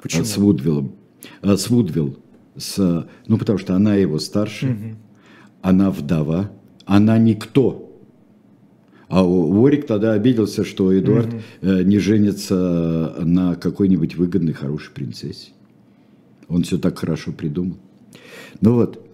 [0.00, 0.24] Почему?
[0.24, 0.94] С Вудвиллом.
[1.42, 2.18] С Вудвилл.
[2.56, 4.96] С, ну, потому что она его старше, угу.
[5.62, 6.50] она вдова,
[6.84, 7.88] она никто.
[9.08, 11.68] А Ворик тогда обиделся, что Эдуард угу.
[11.68, 15.50] не женится на какой-нибудь выгодной, хорошей принцессе.
[16.48, 17.76] Он все так хорошо придумал.
[18.60, 19.06] Ну вот.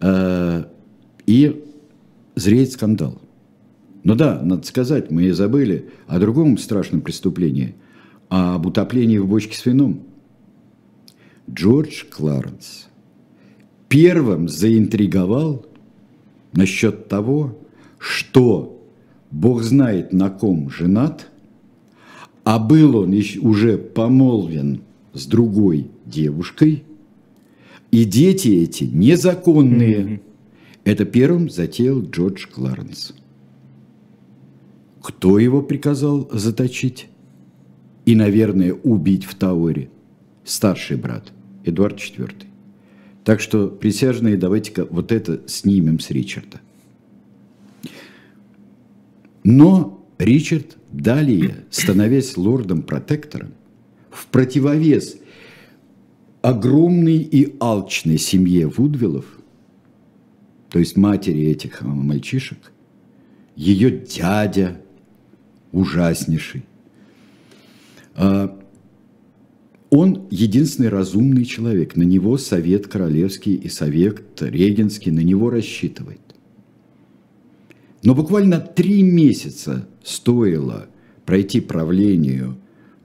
[0.00, 0.64] Э,
[1.26, 1.64] и
[2.34, 3.20] зреет скандал.
[4.02, 7.74] Ну да, надо сказать, мы и забыли о другом страшном преступлении,
[8.28, 10.06] об утоплении в бочке с вином.
[11.52, 12.88] Джордж Кларенс
[13.88, 15.66] первым заинтриговал
[16.52, 17.58] насчет того,
[17.98, 18.80] что
[19.32, 21.28] Бог знает, на ком женат,
[22.44, 24.82] а был он уже помолвен
[25.12, 26.84] с другой девушкой,
[27.90, 29.98] и дети эти незаконные.
[29.98, 30.20] Mm-hmm.
[30.84, 33.12] Это первым затеял Джордж Кларенс.
[35.02, 37.08] Кто его приказал заточить?
[38.06, 39.90] И, наверное, убить в Тауэре?
[40.44, 41.32] Старший брат,
[41.64, 42.46] Эдуард IV.
[43.24, 46.60] Так что, присяжные, давайте-ка вот это снимем с Ричарда.
[49.44, 53.52] Но Ричард далее, становясь лордом-протектором,
[54.10, 55.16] в противовес
[56.42, 59.26] огромной и алчной семье Вудвиллов,
[60.70, 62.72] то есть матери этих мальчишек,
[63.56, 64.80] ее дядя
[65.72, 66.64] ужаснейший,
[68.14, 68.59] а,
[69.90, 71.96] он единственный разумный человек.
[71.96, 76.20] На него совет королевский и совет регенский на него рассчитывает.
[78.02, 80.86] Но буквально три месяца стоило
[81.26, 82.56] пройти правлению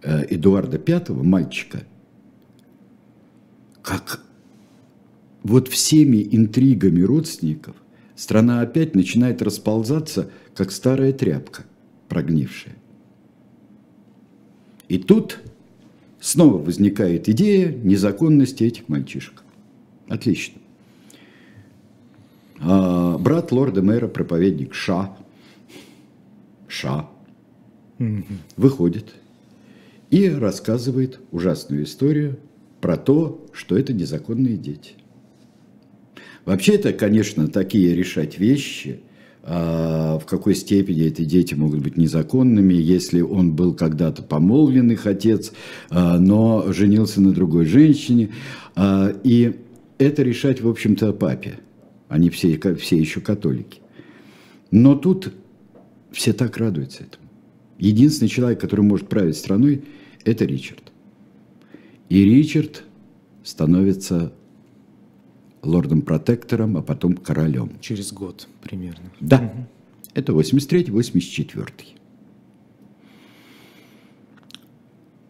[0.01, 1.83] э, Эдуарда V, мальчика,
[3.81, 4.21] как
[5.43, 7.75] вот всеми интригами родственников
[8.15, 11.65] страна опять начинает расползаться, как старая тряпка,
[12.07, 12.75] прогнившая.
[14.87, 15.39] И тут
[16.25, 19.43] снова возникает идея незаконности этих мальчишек.
[20.07, 20.59] Отлично.
[22.59, 25.15] А, брат лорда мэра, проповедник Ша,
[26.67, 27.07] Ша,
[28.57, 29.13] выходит
[30.09, 32.39] и рассказывает ужасную историю
[32.81, 34.93] про то, что это незаконные дети.
[36.43, 38.99] Вообще это, конечно, такие решать вещи–
[39.45, 45.51] в какой степени эти дети могут быть незаконными, если он был когда-то помолвлен их отец,
[45.89, 48.31] а, но женился на другой женщине.
[48.75, 49.55] А, и
[49.99, 51.59] это решать, в общем-то, папе.
[52.07, 53.81] Они все, все еще католики.
[54.71, 55.31] Но тут
[56.11, 57.29] все так радуются этому.
[57.77, 59.83] Единственный человек, который может править страной,
[60.23, 60.91] это Ричард.
[62.09, 62.83] И Ричард
[63.43, 64.33] становится
[65.65, 67.71] лордом-протектором, а потом королем.
[67.81, 69.11] Через год примерно.
[69.19, 69.67] Да, угу.
[70.13, 71.69] это 83-84.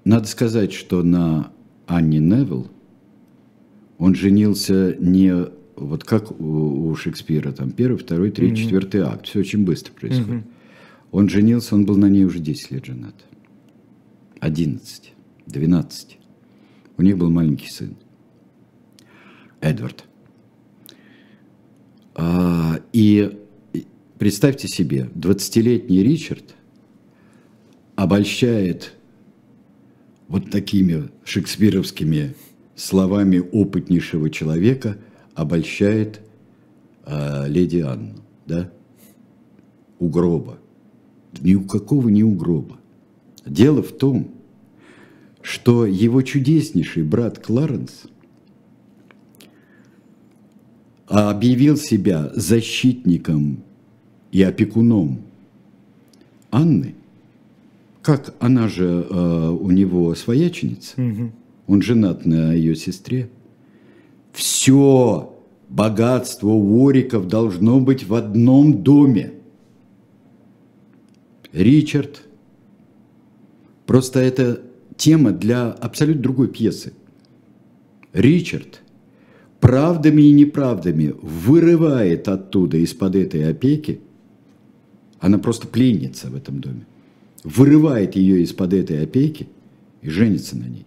[0.03, 1.51] Надо сказать, что на
[1.87, 2.67] Анне Невилл
[3.97, 5.33] он женился не
[5.75, 8.63] вот как у, у Шекспира, там первый, второй, третий, mm-hmm.
[8.63, 9.27] четвертый акт.
[9.27, 10.43] Все очень быстро происходит.
[10.43, 10.51] Mm-hmm.
[11.11, 13.15] Он женился, он был на ней уже 10 лет женат.
[14.39, 15.13] 11,
[15.47, 16.17] 12.
[16.97, 17.95] У них был маленький сын.
[19.61, 20.05] Эдвард.
[22.15, 23.38] А, и
[24.17, 26.56] представьте себе, 20-летний Ричард
[27.95, 28.93] обольщает
[30.30, 32.34] вот такими шекспировскими
[32.75, 34.97] словами опытнейшего человека,
[35.34, 36.21] обольщает
[37.06, 38.71] э, леди Анну, да,
[39.99, 40.58] у гроба.
[41.41, 42.78] Ни у какого не у гроба.
[43.45, 44.32] Дело в том,
[45.41, 48.04] что его чудеснейший брат Кларенс–
[51.07, 53.63] объявил себя защитником
[54.31, 55.21] и опекуном
[56.51, 56.95] Анны,
[58.01, 61.31] как она же э, у него свояченица, угу.
[61.67, 63.29] он женат на ее сестре,
[64.31, 65.33] все
[65.69, 69.33] богатство Уориков должно быть в одном доме.
[71.51, 72.21] Ричард,
[73.85, 74.61] просто это
[74.97, 76.93] тема для абсолютно другой пьесы.
[78.13, 78.81] Ричард–
[79.65, 83.99] правдами и неправдами вырывает оттуда, из-под этой опеки,
[85.19, 86.86] она просто пленница в этом доме,
[87.43, 89.47] вырывает ее из-под этой опеки
[90.04, 90.86] и женится на ней.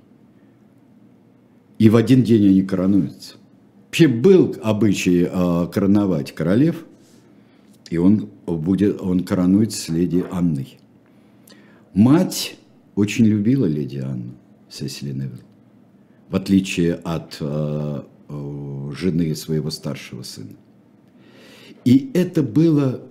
[1.81, 3.35] И в один день они коронуются.
[3.87, 6.85] Вообще был обычай э, короновать королев,
[7.91, 10.79] и он, будет, он коронуется с леди Анной.
[11.95, 12.57] Мать
[12.95, 14.35] очень любила леди Анну,
[14.71, 15.41] Сесили Невилл.
[16.29, 20.57] В отличие от Э, жены своего старшего сына.
[21.85, 23.03] И это было,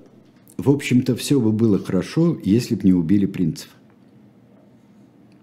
[0.57, 3.69] в общем-то, все бы было хорошо, если бы не убили принцев.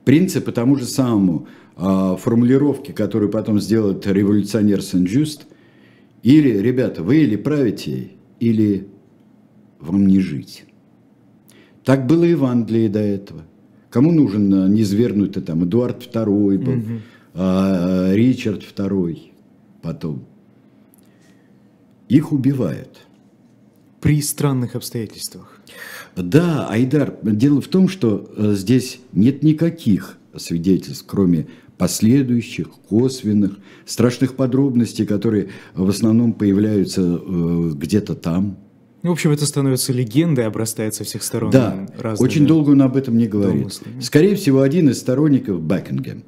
[0.05, 5.47] Принцы по тому же самому э, формулировке, которую потом сделает революционер Сен-Жюст,
[6.23, 8.87] или, ребята, вы или правите, или
[9.81, 10.65] вам не жить.
[11.85, 13.43] Так было и в Англии до этого.
[13.91, 17.01] Кому нужен э, низвергнутый там Эдуард II был, угу.
[17.35, 19.34] а, Ричард II
[19.85, 20.25] потом.
[22.09, 23.07] Их убивают.
[24.01, 25.61] При странных обстоятельствах.
[26.17, 31.47] Да, Айдар, дело в том, что э, здесь нет никаких свидетельств, кроме
[31.79, 38.57] последующих, косвенных, страшных подробностей, которые в основном появляются э, где-то там.
[39.03, 41.51] В общем, это становится легендой, обрастает со всех сторон.
[41.51, 43.63] Да, разными очень долго он об этом не говорит.
[43.63, 44.01] Домыслами.
[44.01, 46.25] Скорее всего, один из сторонников Бекингем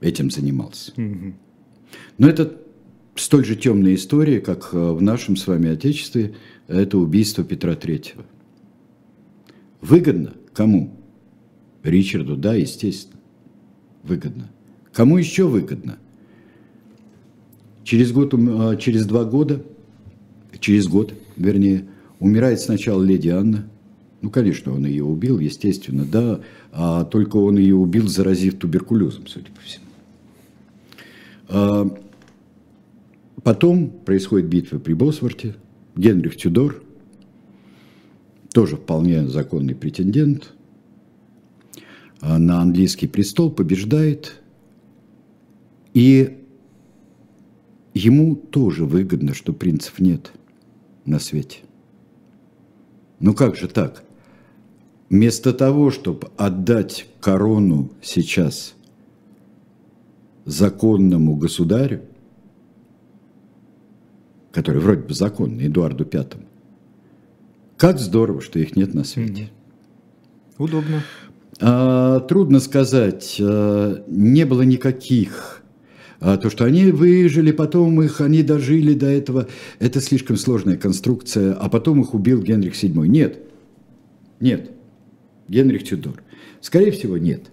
[0.00, 0.92] этим занимался.
[0.96, 1.34] Угу.
[2.18, 2.56] Но это
[3.14, 6.34] столь же темная история, как э, в нашем с вами Отечестве,
[6.68, 8.24] это убийство Петра Третьего.
[9.80, 10.34] Выгодно?
[10.52, 10.96] Кому?
[11.82, 13.20] Ричарду, да, естественно.
[14.02, 14.50] Выгодно.
[14.92, 15.98] Кому еще выгодно?
[17.84, 19.62] Через, год, э, через два года,
[20.60, 21.86] через год, вернее,
[22.20, 23.68] умирает сначала леди Анна.
[24.20, 29.50] Ну, конечно, он ее убил, естественно, да, а только он ее убил, заразив туберкулезом, судя
[29.50, 29.84] по всему.
[31.48, 31.86] А,
[33.42, 35.54] потом происходит битва при Босворте.
[35.94, 36.82] Генрих Тюдор,
[38.52, 40.54] тоже вполне законный претендент,
[42.20, 44.40] а, на английский престол побеждает.
[45.92, 46.38] И
[47.92, 50.32] ему тоже выгодно, что принцев нет
[51.04, 51.58] на свете.
[53.20, 54.04] Ну как же так?
[55.10, 58.74] Вместо того, чтобы отдать корону сейчас–
[60.44, 62.02] законному государю,
[64.52, 66.44] который вроде бы законный, Эдуарду Пятому,
[67.76, 69.50] как здорово, что их нет на свете.
[70.58, 71.02] Удобно.
[71.60, 75.62] А, трудно сказать, а, не было никаких.
[76.20, 79.48] А, то, что они выжили, потом их, они дожили до этого,
[79.80, 83.06] это слишком сложная конструкция, а потом их убил Генрих VII.
[83.06, 83.40] Нет,
[84.38, 84.70] нет,
[85.48, 86.22] Генрих Тюдор.
[86.60, 87.51] Скорее всего, нет.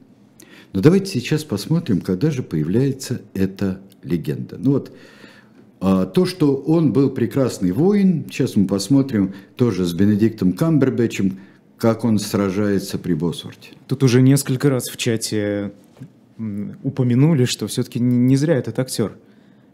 [0.73, 4.57] Но давайте сейчас посмотрим, когда же появляется эта легенда.
[4.59, 4.91] Ну вот,
[5.81, 11.39] а, то, что он был прекрасный воин, сейчас мы посмотрим тоже с Бенедиктом Камбербэтчем,
[11.77, 13.71] как он сражается при Босворте.
[13.87, 15.71] Тут уже несколько раз в чате
[16.83, 19.17] упомянули, что все-таки не зря этот актер.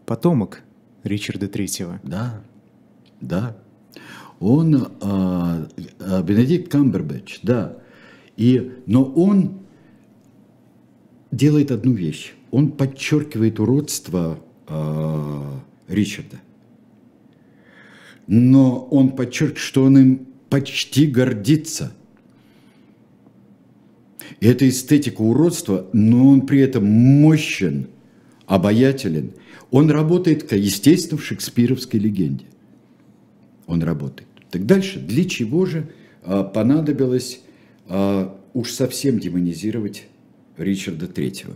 [0.04, 0.62] Потомок
[1.02, 2.00] Ричарда Третьего.
[2.02, 2.40] Да,
[3.20, 3.56] да.
[4.38, 5.66] Он, а,
[5.98, 7.76] а, Бенедикт Камбербэтч, да.
[8.36, 9.60] И, но он
[11.30, 12.32] делает одну вещь.
[12.50, 15.42] Он подчеркивает уродство э,
[15.88, 16.40] Ричарда.
[18.26, 21.92] Но он подчеркивает, что он им почти гордится.
[24.40, 27.88] И это эстетика уродства, но он при этом мощен,
[28.46, 29.32] обаятелен.
[29.70, 32.44] Он работает, естественно, в шекспировской легенде.
[33.66, 34.28] Он работает.
[34.50, 35.90] Так дальше, для чего же
[36.22, 37.40] а, понадобилось
[37.86, 40.04] а, уж совсем демонизировать
[40.56, 41.54] Ричарда Третьего?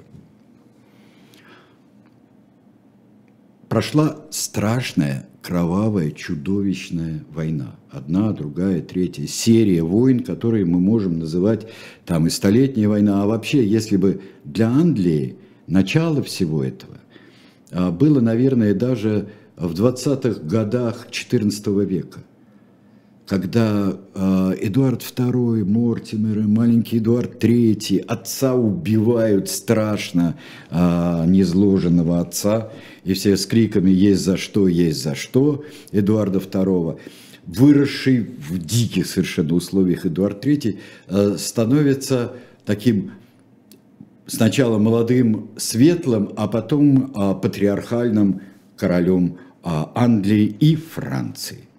[3.68, 7.76] Прошла страшная, кровавая, чудовищная война.
[7.90, 9.26] Одна, другая, третья.
[9.26, 11.68] Серия войн, которые мы можем называть
[12.04, 13.22] там и столетняя война.
[13.22, 15.36] А вообще, если бы для Англии
[15.66, 16.98] начало всего этого
[17.70, 22.24] а, было, наверное, даже в 20-х годах XIV века
[23.30, 30.36] когда э, Эдуард II, Мортимер, маленький Эдуард III, отца убивают страшно,
[30.68, 32.72] э, незложенного отца,
[33.04, 36.98] и все с криками «есть за что, есть за что» Эдуарда II,
[37.46, 42.32] выросший в диких совершенно условиях Эдуард III, э, становится
[42.66, 43.12] таким
[44.26, 48.40] сначала молодым, светлым, а потом э, патриархальным
[48.76, 51.69] королем э, Англии и Франции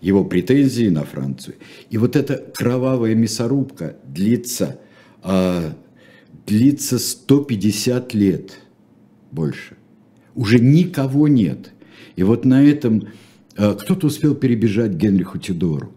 [0.00, 1.56] его претензии на Францию.
[1.90, 4.80] И вот эта кровавая мясорубка длится,
[5.22, 5.74] а,
[6.46, 8.52] длится 150 лет
[9.30, 9.76] больше.
[10.34, 11.72] Уже никого нет.
[12.16, 13.08] И вот на этом
[13.56, 15.92] а, кто-то успел перебежать Генриху Тюдору.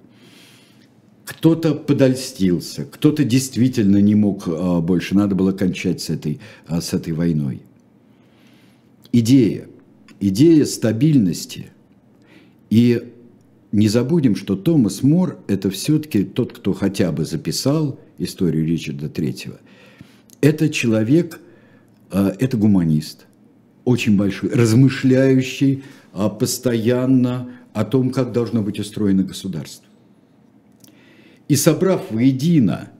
[1.26, 6.93] Кто-то подольстился, кто-то действительно не мог а, больше, надо было кончать с этой, а, с
[6.93, 7.62] этой войной.
[9.14, 9.68] Идея,
[10.20, 11.68] идея стабильности
[12.70, 13.12] и
[13.74, 19.59] не забудем, что Томас Мор– это все-таки тот, кто хотя бы записал историю Ричарда Третьего.
[20.41, 21.41] Это человек,
[22.11, 23.26] а, это гуманист,
[23.84, 29.89] очень большой, размышляющий а, постоянно о том, как должно быть устроено государство.
[31.47, 32.91] И собрав воедино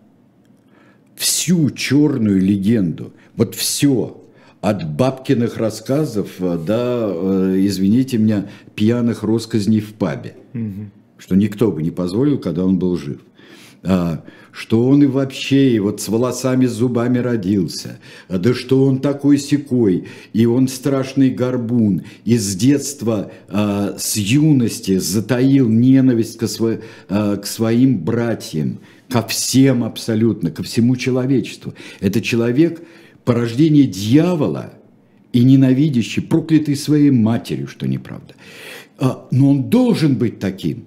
[1.16, 4.23] всю черную легенду, вот все,
[4.64, 10.90] от бабкиных рассказов до, э, извините меня, пьяных россказней в пабе– угу.
[11.18, 13.20] что никто бы не позволил, когда он был жив.
[13.86, 18.00] А, что он и вообще и вот с волосами, с зубами родился,
[18.30, 24.16] а, да что он такой секой, и он страшный горбун, и с детства, а, с
[24.16, 31.74] юности затаил ненависть к, сво, а, к своим братьям, ко всем абсолютно, ко всему человечеству.
[32.00, 32.82] Это человек,
[33.26, 34.74] порождение дьявола
[35.32, 38.36] и ненавидящий, проклятый своей матерью, что неправда.
[38.98, 40.86] А, но он должен быть таким.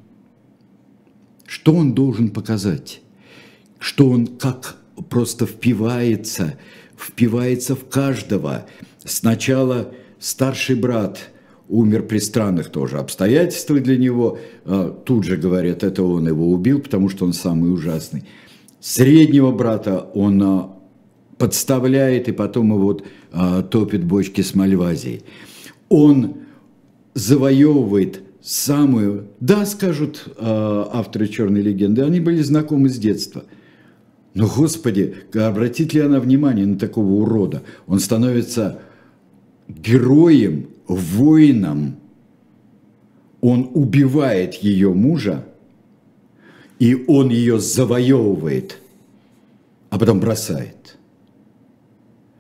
[1.47, 3.01] Что он должен показать?
[3.79, 4.77] Что он как
[5.11, 6.59] просто впивается,
[6.97, 8.67] впивается в каждого.
[9.05, 11.31] Сначала старший брат
[11.69, 14.39] умер при странных тоже обстоятельствах для него.
[14.65, 18.25] А, тут же говорят, это он его убил, потому что он самый ужасный.
[18.81, 20.76] Среднего брата он а,
[21.39, 23.05] подставляет и потом вот,
[23.71, 25.23] топит бочки с мальвазией.
[25.89, 26.35] Он
[27.15, 29.29] завоевывает самую...
[29.41, 33.45] Да, скажут э, авторы «Черной легенды», они были знакомы с детства.
[34.35, 37.63] Но, Господи, обратит ли она внимание на такого урода?
[37.87, 38.81] Он становится
[39.69, 41.97] героем, воином.
[43.41, 45.45] Он убивает ее мужа,
[46.79, 48.79] и он ее завоевывает,
[49.91, 50.99] а потом бросает,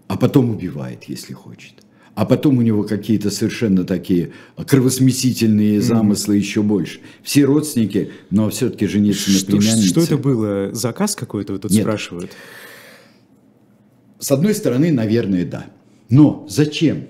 [0.08, 1.86] а потом убивает, если хочет
[2.16, 6.40] а потом у него какие-то совершенно такие кровосмесительные замыслы mm-hmm.
[6.40, 7.00] еще больше.
[7.22, 9.88] Все родственники, но все-таки жениться на племяннице.
[9.88, 10.70] Что это было?
[10.72, 11.82] Заказ какой-то тут Нет.
[11.82, 12.32] спрашивают?
[14.18, 15.66] С одной стороны, наверное, да.
[16.08, 17.08] Но зачем?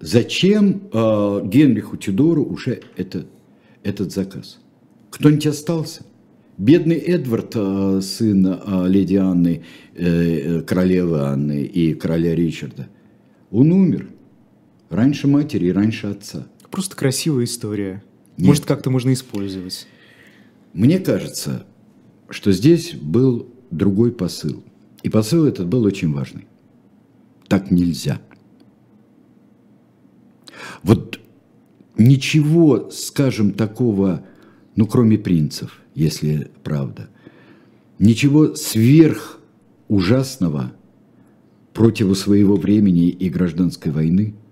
[0.00, 3.26] Зачем э, Генриху Тюдору уже это,
[3.84, 4.58] этот заказ?
[5.10, 6.02] Кто-нибудь остался?
[6.58, 9.62] Бедный Эдвард, э, сын э, леди Анны,
[9.94, 12.88] э, королевы Анны и короля Ричарда,
[13.50, 14.08] он умер.
[14.88, 16.46] Раньше матери и раньше отца.
[16.70, 18.02] Просто красивая история.
[18.38, 18.48] Нет.
[18.48, 19.86] Может, как-то можно использовать.
[20.72, 21.66] Мне кажется,
[22.30, 24.62] что здесь был другой посыл.
[25.02, 26.46] И посыл этот был очень важный.
[27.48, 28.20] Так нельзя.
[30.82, 31.20] Вот
[31.98, 34.24] ничего, скажем, такого,
[34.76, 37.08] ну, кроме принцев, если правда,
[37.98, 39.40] ничего сверх
[39.88, 40.72] ужасного
[41.72, 44.34] против своего времени и гражданской войны–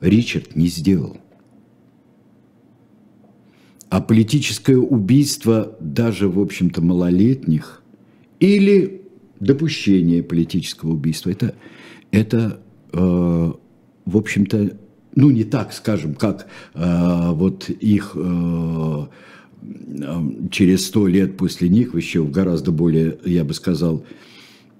[0.00, 1.18] Ричард не сделал.
[3.88, 7.82] А политическое убийство даже, в общем-то, малолетних
[8.40, 9.02] или
[9.38, 11.54] допущение политического убийства, это,
[12.10, 12.60] это
[12.92, 14.76] э, в общем-то,
[15.16, 19.06] ну не так, скажем, как э, вот их э,
[20.52, 24.04] через сто лет после них, еще в гораздо более, я бы сказал,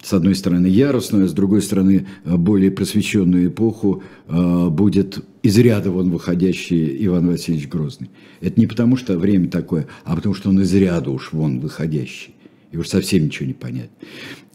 [0.03, 5.91] с одной стороны яростную, а с другой стороны более просвещенную эпоху э, будет из ряда
[5.91, 8.11] вон выходящий Иван Васильевич Грозный.
[8.41, 12.35] Это не потому, что время такое, а потому, что он из ряда уж вон выходящий.
[12.71, 13.91] И уж совсем ничего не понять.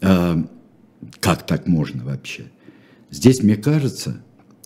[0.00, 0.46] А,
[1.20, 2.44] как так можно вообще?
[3.10, 4.22] Здесь мне кажется,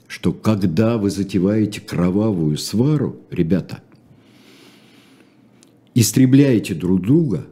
[0.09, 3.83] что когда вы затеваете кровавую свару, ребята,
[5.95, 7.47] истребляете друг друга,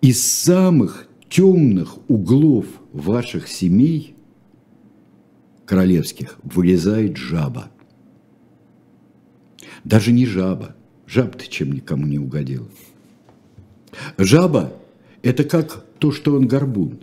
[0.00, 4.14] из самых темных углов ваших семей
[5.64, 7.70] королевских вылезает жаба.
[9.84, 10.76] Даже не жаба.
[11.06, 12.68] Жаба-то чем никому не угодила.
[14.16, 14.72] Жаба–
[15.22, 17.00] это как то, что он горбун.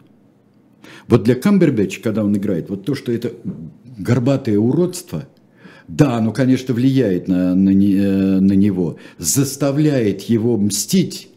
[1.10, 3.34] Вот для Камбербэтча, когда он играет, вот то, что это
[3.98, 5.28] горбатое уродство,
[5.88, 11.30] да, оно, конечно, влияет на, на, э, на него, заставляет его мстить,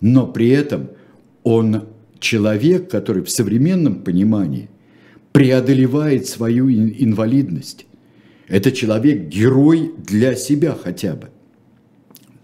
[0.00, 0.90] но при этом
[1.42, 1.88] он
[2.20, 4.70] человек, который в современном понимании
[5.32, 7.86] преодолевает свою инвалидность.
[8.46, 11.30] Это человек-герой для себя хотя бы.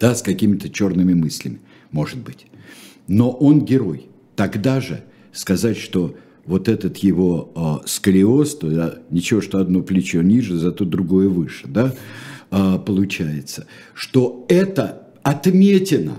[0.00, 1.60] Да, с какими-то черными мыслями,
[1.92, 2.46] может быть.
[3.06, 4.08] Но он герой.
[4.34, 6.16] Тогда же сказать, что
[6.46, 11.66] вот этот его э, сколиоз, то да, ничего, что одно плечо ниже, зато другое выше,
[11.66, 11.94] да,
[12.50, 16.18] э, получается, что это отметина.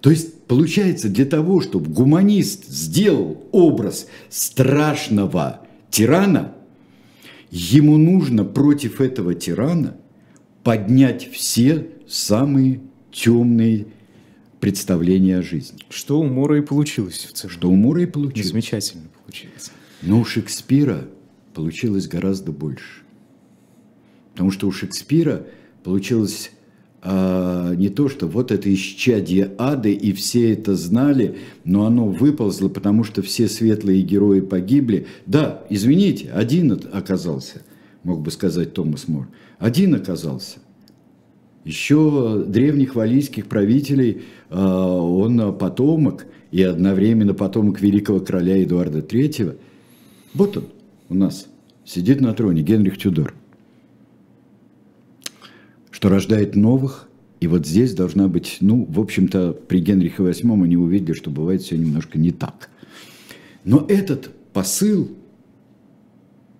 [0.00, 5.60] То есть получается для того, чтобы гуманист сделал образ страшного
[5.90, 6.52] тирана,
[7.50, 9.96] ему нужно против этого тирана
[10.62, 12.80] поднять все самые
[13.12, 13.86] темные
[14.64, 15.78] представления о жизни.
[15.90, 17.52] Что у Мора и получилось в целом.
[17.52, 18.48] Что у Мора и получилось.
[18.48, 19.70] Замечательно получилось.
[20.00, 21.04] Но у Шекспира
[21.52, 23.02] получилось гораздо больше.
[24.32, 25.44] Потому что у Шекспира
[25.82, 26.50] получилось
[27.02, 32.70] а, не то, что вот это исчадие ада, и все это знали, но оно выползло,
[32.70, 35.06] потому что все светлые герои погибли.
[35.26, 37.60] Да, извините, один оказался,
[38.02, 39.28] мог бы сказать Томас Мор.
[39.58, 40.60] Один оказался.
[41.64, 49.58] Еще древних валийских правителей а, он потомок и одновременно потомок великого короля Эдуарда III.
[50.34, 50.64] Вот он
[51.08, 51.46] у нас
[51.84, 53.34] сидит на троне, Генрих Тюдор
[56.04, 57.08] что рождает новых.
[57.40, 61.62] И вот здесь должна быть, ну, в общем-то, при Генрихе VIII они увидели, что бывает
[61.62, 62.68] все немножко не так.
[63.64, 65.08] Но этот посыл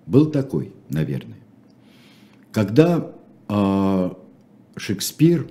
[0.06, 1.36] был такой, наверное.
[2.52, 3.12] Когда
[3.50, 4.10] э,
[4.76, 5.48] Шекспир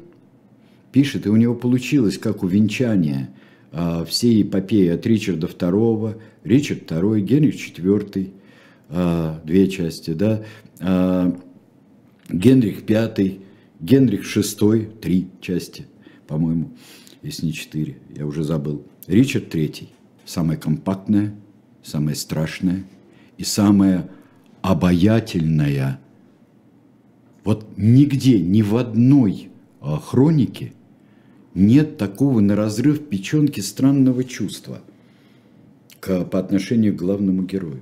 [0.92, 3.30] пишет, и у него получилось, как у венчания
[3.72, 8.32] э, всей эпопеи от Ричарда II, Ричард II, Генрих IV,
[8.90, 10.44] э, две части, да,
[10.80, 11.32] э,
[12.30, 13.38] Генрих V,
[13.80, 15.86] Генрих VI, три части,
[16.28, 16.72] по-моему,
[17.22, 18.86] если не четыре, я уже забыл.
[19.08, 19.88] Ричард III,
[20.26, 21.34] самая компактная,
[21.82, 22.84] самая страшная
[23.38, 24.10] и самая
[24.62, 26.00] обаятельная.
[27.44, 29.50] Вот нигде, ни в одной
[29.82, 30.74] а, хронике
[31.54, 34.82] нет такого на разрыв печенки странного чувства
[36.00, 37.82] к, по отношению к главному герою.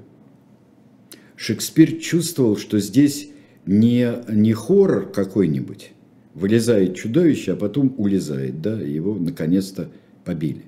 [1.36, 3.30] Шекспир чувствовал, что здесь
[3.66, 5.92] не, не хоррор какой-нибудь,
[6.34, 9.90] вылезает чудовище, а потом улезает, да, его наконец-то
[10.26, 10.64] побили.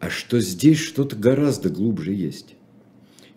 [0.00, 2.56] А что здесь что-то гораздо глубже есть.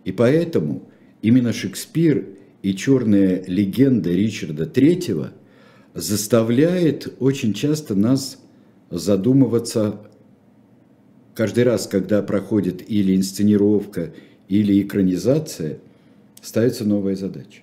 [0.04, 0.84] И поэтому
[1.22, 2.28] именно Шекспир
[2.68, 5.30] и черная легенда Ричарда III
[5.94, 8.40] заставляет очень часто нас
[8.90, 10.02] задумываться
[11.34, 14.12] каждый раз, когда проходит или инсценировка,
[14.50, 15.78] или экранизация,
[16.42, 17.62] ставится новая задача.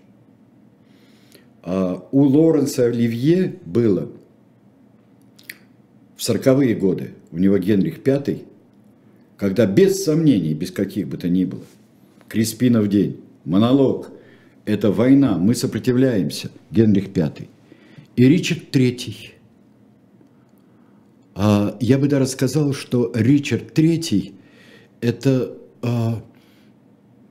[1.63, 4.11] А у Лоренса Оливье было
[6.17, 8.39] в сороковые годы, у него Генрих V,
[9.37, 11.65] когда без сомнений, без каких бы то ни было,
[12.27, 14.14] Криспинов день, монолог,
[14.65, 17.49] это война, мы сопротивляемся, Генрих V.
[18.17, 19.15] И Ричард III.
[21.35, 24.35] А я бы даже сказал, что Ричард III–
[25.01, 26.23] это а,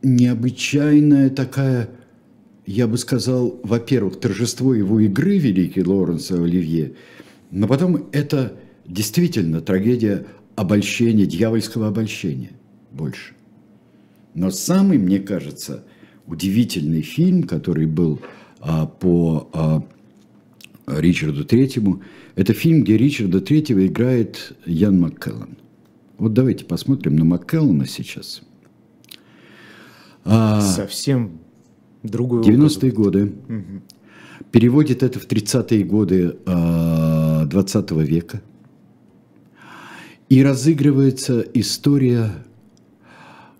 [0.01, 1.89] необычайная такая
[2.65, 6.93] я бы сказал, во-первых, торжество его игры великий Лоренса Оливье,
[7.51, 8.53] но потом это
[8.85, 10.25] действительно трагедия
[10.55, 12.51] обольщения, дьявольского обольщения
[12.91, 13.33] больше.
[14.33, 15.83] Но самый, мне кажется,
[16.27, 18.21] удивительный фильм, который был
[18.59, 19.83] а, по а,
[20.87, 22.01] Ричарду Третьему,
[22.35, 25.57] это фильм, где Ричарда Третьего играет Ян Маккеллан.
[26.17, 28.41] Вот давайте посмотрим на Маккеллана сейчас.
[30.25, 31.39] А, Совсем
[32.03, 33.33] Другой 90-е годы.
[33.47, 33.81] Угу.
[34.51, 38.41] Переводит это в 30-е годы 20 э, века.
[40.29, 42.31] И разыгрывается история,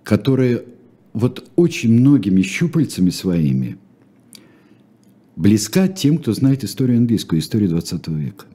[0.03, 0.63] которая
[1.13, 3.77] вот очень многими щупальцами своими
[5.35, 8.45] близка тем, кто знает историю английскую, историю 20 века.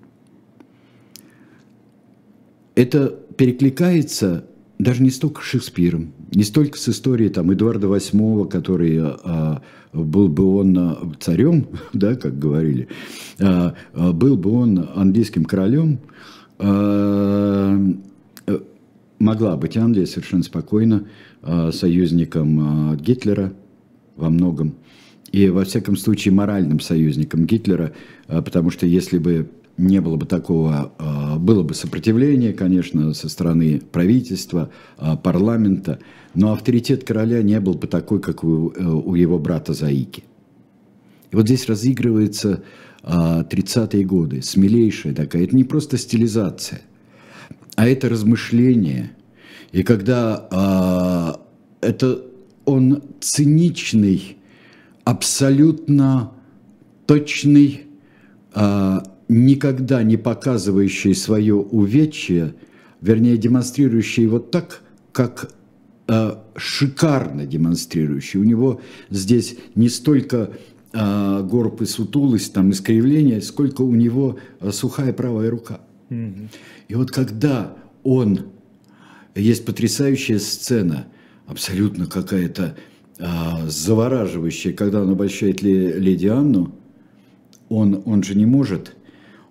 [2.74, 4.44] Это перекликается
[4.78, 9.61] даже не столько с Шекспиром, не столько с историей там, Эдуарда VIII, который а,
[9.92, 12.88] был бы он а, царем, да, как говорили,
[13.40, 15.98] а, а, был бы он английским королем,
[16.59, 17.76] а,
[19.19, 21.07] могла быть Англия совершенно спокойно
[21.43, 22.61] а, союзником
[22.93, 23.53] а, Гитлера
[24.16, 24.75] во многом.
[25.33, 27.93] И, во всяком случае, моральным союзником Гитлера,
[28.27, 30.93] а, потому что если бы не было бы такого,
[31.39, 34.71] было бы сопротивление, конечно, со стороны правительства,
[35.23, 36.01] парламента,
[36.35, 40.25] но авторитет короля не был бы такой, как у, э, у его брата Заики.
[41.31, 42.64] И вот здесь разыгрывается
[43.05, 46.81] 30-е годы, смелейшая такая, это не просто стилизация,
[47.79, 49.12] а это размышление.
[49.70, 51.39] И когда
[51.81, 52.24] это
[52.64, 54.37] он циничный,
[55.05, 56.33] абсолютно
[57.07, 57.87] точный,
[59.29, 62.57] никогда не показывающий свое увечье,
[63.01, 65.53] вернее, демонстрирующий его так, как
[66.09, 68.41] э, шикарно демонстрирующий.
[68.41, 70.51] У него здесь не столько
[70.93, 75.81] э, горб и сутулость, там, искривление, сколько у него э, сухая правая рука.
[76.11, 78.46] И вот когда он...
[79.34, 81.06] Есть потрясающая сцена,
[81.46, 82.76] абсолютно какая-то
[83.18, 83.26] э,
[83.68, 86.74] завораживающая, когда он обольщает леди Анну,
[87.68, 88.96] он, он же не может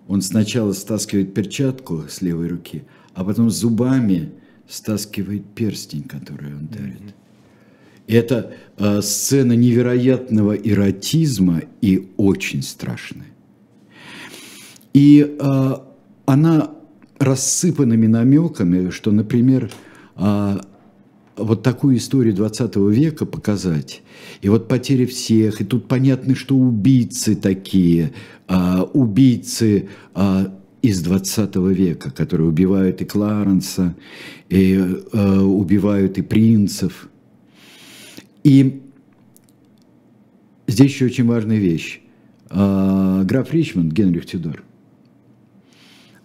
[0.08, 2.82] он сначала стаскивает перчатку с левой руки,
[3.14, 4.32] а потом зубами
[4.66, 7.00] стаскивает перстень, который он дарит.
[7.00, 7.12] Mm-hmm.
[8.08, 13.26] Это э, сцена невероятного эротизма и очень страшная.
[14.94, 15.72] И э,
[16.28, 16.70] она
[17.18, 19.70] рассыпанными намеками, что, например,
[20.16, 20.58] э,
[21.36, 24.02] вот такую историю 20 века показать,
[24.42, 28.12] и вот потери всех, и тут понятно, что убийцы такие,
[28.46, 33.96] а, убийцы а, из 20 века, которые убивают и Кларенса,
[34.50, 34.78] и
[35.12, 37.08] а, убивают и принцев.
[38.44, 38.82] И
[40.66, 42.00] здесь еще очень важная вещь.
[42.50, 44.62] А, граф Ричмонд, Генрих Тюдор,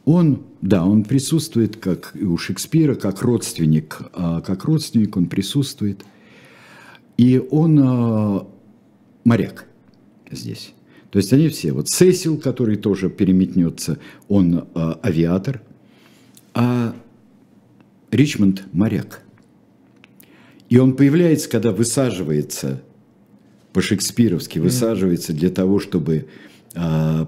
[0.05, 6.03] он, да, он присутствует, как и у Шекспира, как родственник, а, как родственник он присутствует.
[7.17, 8.47] И он а,
[9.23, 9.65] моряк
[10.29, 10.73] здесь.
[11.09, 11.71] То есть они все.
[11.71, 13.97] Вот Сесил, который тоже переметнется,
[14.27, 15.61] он а, авиатор,
[16.53, 16.95] а
[18.11, 19.21] Ричмонд моряк.
[20.69, 22.81] И он появляется, когда высаживается
[23.71, 26.27] по-шекспировски, высаживается для того, чтобы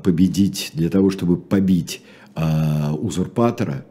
[0.03, 2.01] победить, для того, чтобы побить
[2.35, 3.85] а, узурпатора,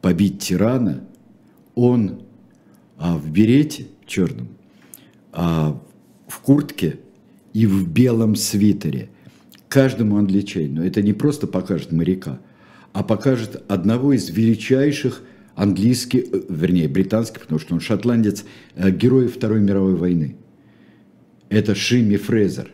[0.00, 1.04] побить тирана,
[1.74, 2.22] он
[2.98, 4.48] а, в берете черном,
[5.32, 5.80] а,
[6.26, 6.98] в куртке
[7.52, 9.10] и в белом свитере.
[9.68, 10.84] Каждому англичанину.
[10.84, 12.40] Это не просто покажет моряка,
[12.92, 15.22] а покажет одного из величайших
[15.54, 20.36] английских, э, вернее, британских, потому что он шотландец, э, героев Второй мировой войны.
[21.48, 22.72] Это Шимми Фрезер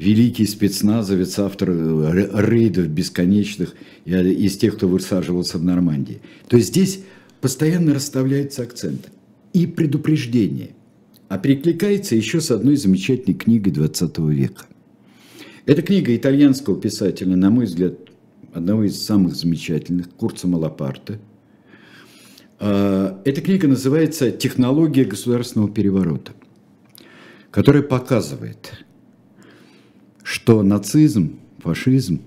[0.00, 3.74] великий спецназовец, автор э, рейдов бесконечных
[4.06, 6.20] из тех, кто высаживался в Нормандии.
[6.48, 7.00] То есть здесь
[7.40, 9.10] постоянно расставляются акценты
[9.52, 10.70] и предупреждение.
[11.28, 14.64] А перекликается еще с одной замечательной книгой 20 века.
[15.66, 17.94] Это книга итальянского писателя, на мой взгляд,
[18.52, 21.20] одного из самых замечательных, Курца Малапарте.
[22.58, 26.32] А, эта книга называется «Технология государственного переворота»,
[27.52, 28.84] которая показывает,
[30.30, 32.22] что нацизм, фашизм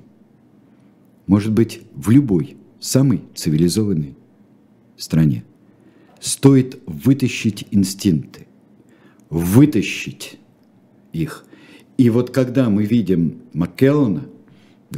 [1.26, 4.18] может быть в любой самой цивилизованной
[4.98, 5.46] стране.
[6.20, 8.46] Стоит вытащить инстинкты,
[9.30, 10.38] вытащить
[11.14, 11.46] их.
[11.98, 14.26] И вот когда мы видим Маккеллана,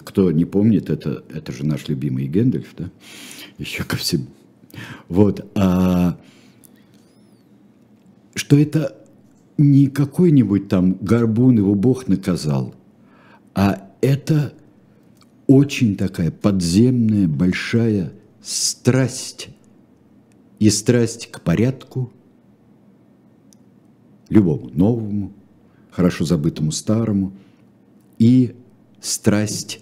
[0.04, 2.90] кто не помнит, это, это же наш любимый Гэндальф, да,
[3.60, 4.26] еще ко всему.
[5.10, 6.20] Вот, а,
[8.34, 8.98] что это
[9.60, 12.74] не какой-нибудь там горбун, его Бог наказал–
[13.56, 14.54] а это
[15.48, 19.50] очень такая подземная, большая страсть.
[20.60, 22.14] И страсть к порядку,
[24.30, 25.34] любому новому,
[25.92, 27.34] хорошо забытому старому,
[28.20, 28.56] и
[29.02, 29.82] страсть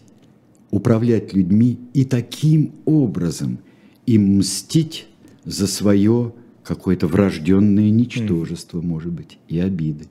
[0.72, 3.60] управлять людьми и таким образом
[4.06, 5.08] им мстить
[5.46, 10.06] за свое какое-то врожденное ничтожество, может быть, и обиды.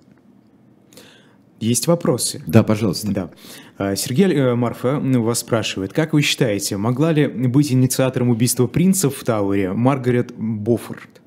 [1.62, 2.42] Есть вопросы?
[2.48, 3.12] Да, пожалуйста.
[3.12, 3.30] Да.
[3.78, 9.14] А, Сергей э, Марфа вас спрашивает, как вы считаете, могла ли быть инициатором убийства принцев
[9.14, 11.22] в Тауэре Маргарет Боффорд?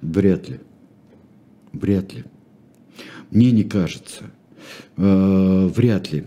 [0.00, 0.60] Вряд ли.
[1.74, 2.24] Вряд ли.
[3.30, 4.30] Мне не кажется.
[4.96, 6.24] Э, вряд ли.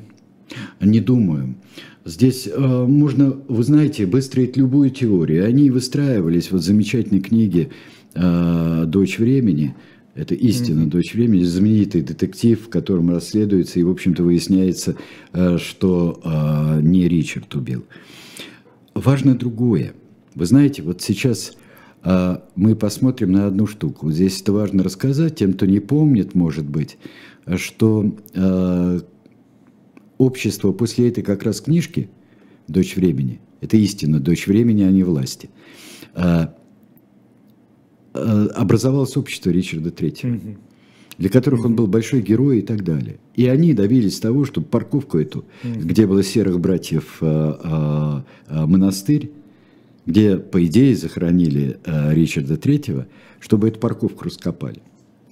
[0.80, 1.56] Не думаю.
[2.06, 5.48] Здесь э, можно, вы знаете, выстроить любую теорию.
[5.48, 7.72] Они выстраивались вот в замечательной книге
[8.14, 9.74] э, «Дочь времени».
[10.14, 10.89] Это истина, mm-hmm.
[10.89, 14.97] дочь времени, знаменитый детектив, в котором расследуется и, в общем-то, выясняется,
[15.32, 17.86] э, что э, не Ричард убил.
[18.93, 19.93] Важно другое.
[20.36, 21.53] Вы знаете, вот сейчас
[22.03, 24.12] э, мы посмотрим на одну штуку.
[24.12, 26.97] Здесь это важно рассказать тем, кто не помнит, может быть,
[27.55, 28.14] что
[30.18, 32.09] общество после этой как раз книжки
[32.68, 35.49] «Дочь времени», это истина, «Дочь времени», а не власти,
[38.14, 40.57] образовалось общество Ричарда III,
[41.18, 43.20] для которых он был большой герой и так далее.
[43.36, 49.32] И они добились того, чтобы парковку эту, где было серых братьев а, монастырь,
[50.05, 53.05] где, по идее, захоронили Ричарда III,
[53.39, 54.82] чтобы эту парковку раскопали.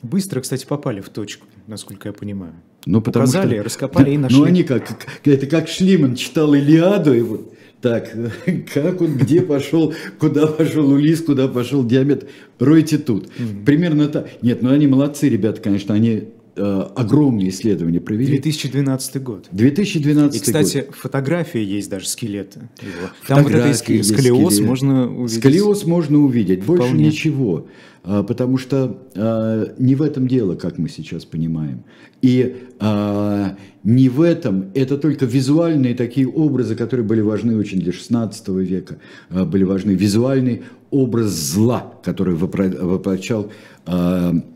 [0.01, 2.53] Быстро, кстати, попали в точку, насколько я понимаю.
[2.85, 4.37] Ну, потому Указали, что, раскопали да, и нашли.
[4.37, 8.11] Ну, они как, это как Шлиман читал Илиаду, и вот так,
[8.73, 12.27] как он, где пошел, куда пошел Улис, куда пошел Диамет,
[12.59, 13.29] ройте тут.
[13.65, 14.41] Примерно так.
[14.41, 16.29] Нет, ну они молодцы, ребята, конечно, они
[16.59, 18.27] огромные исследования провели.
[18.27, 19.47] 2012 год.
[19.51, 20.95] 2012 И, кстати, год.
[20.95, 23.09] фотографии есть даже скелета его.
[23.27, 24.67] Там вот это сколиоз скелет.
[24.67, 25.39] можно увидеть.
[25.39, 27.05] Сколиоз можно увидеть, больше Вполне.
[27.07, 27.67] ничего.
[28.03, 31.83] А, потому что а, не в этом дело, как мы сейчас понимаем.
[32.21, 37.91] И а, не в этом, это только визуальные такие образы, которые были важны очень для
[37.91, 38.31] XVI
[38.63, 38.97] века,
[39.29, 43.51] были важны визуальный образ зла, который воплощал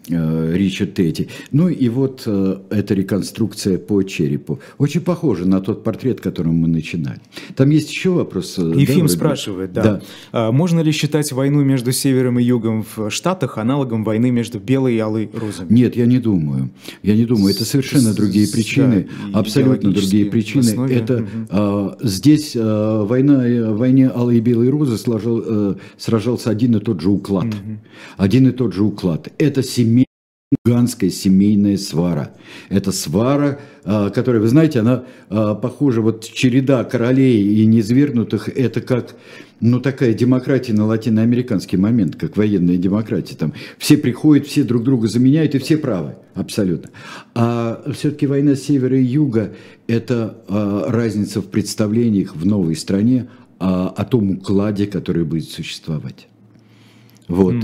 [0.07, 1.29] Ричард Тетти.
[1.51, 4.59] Ну и вот а, эта реконструкция по черепу.
[4.77, 7.19] Очень похоже на тот портрет, которым мы начинали.
[7.55, 8.57] Там есть еще вопрос.
[8.57, 9.83] Ефим да, спрашивает, да.
[9.83, 10.01] да.
[10.31, 14.95] А, можно ли считать войну между севером и югом в Штатах аналогом войны между белой
[14.95, 15.73] и алой розами?
[15.73, 16.69] Нет, я не думаю.
[17.01, 17.53] Я не думаю.
[17.53, 19.07] Это совершенно другие причины.
[19.31, 20.91] Да, абсолютно другие причины.
[20.91, 21.27] Это угу.
[21.49, 23.37] а, здесь а, война,
[23.71, 27.45] в войне алой и белой розы сложил, а, сражался один и тот же уклад.
[27.45, 27.77] Угу.
[28.17, 29.31] Один и тот же уклад.
[29.37, 29.92] Это семейная
[30.65, 32.33] гигантская семейная свара.
[32.69, 38.81] Это свара, а, которая, вы знаете, она а, похожа, вот череда королей и низвергнутых, это
[38.81, 39.15] как,
[39.59, 43.35] ну, такая демократия на латиноамериканский момент, как военная демократия.
[43.35, 46.89] Там все приходят, все друг друга заменяют, и все правы, абсолютно.
[47.35, 49.53] А все-таки война севера и юга–
[49.87, 53.27] это а, разница в представлениях в новой стране
[53.59, 56.27] о том укладе, который будет существовать.
[57.29, 57.55] Вот.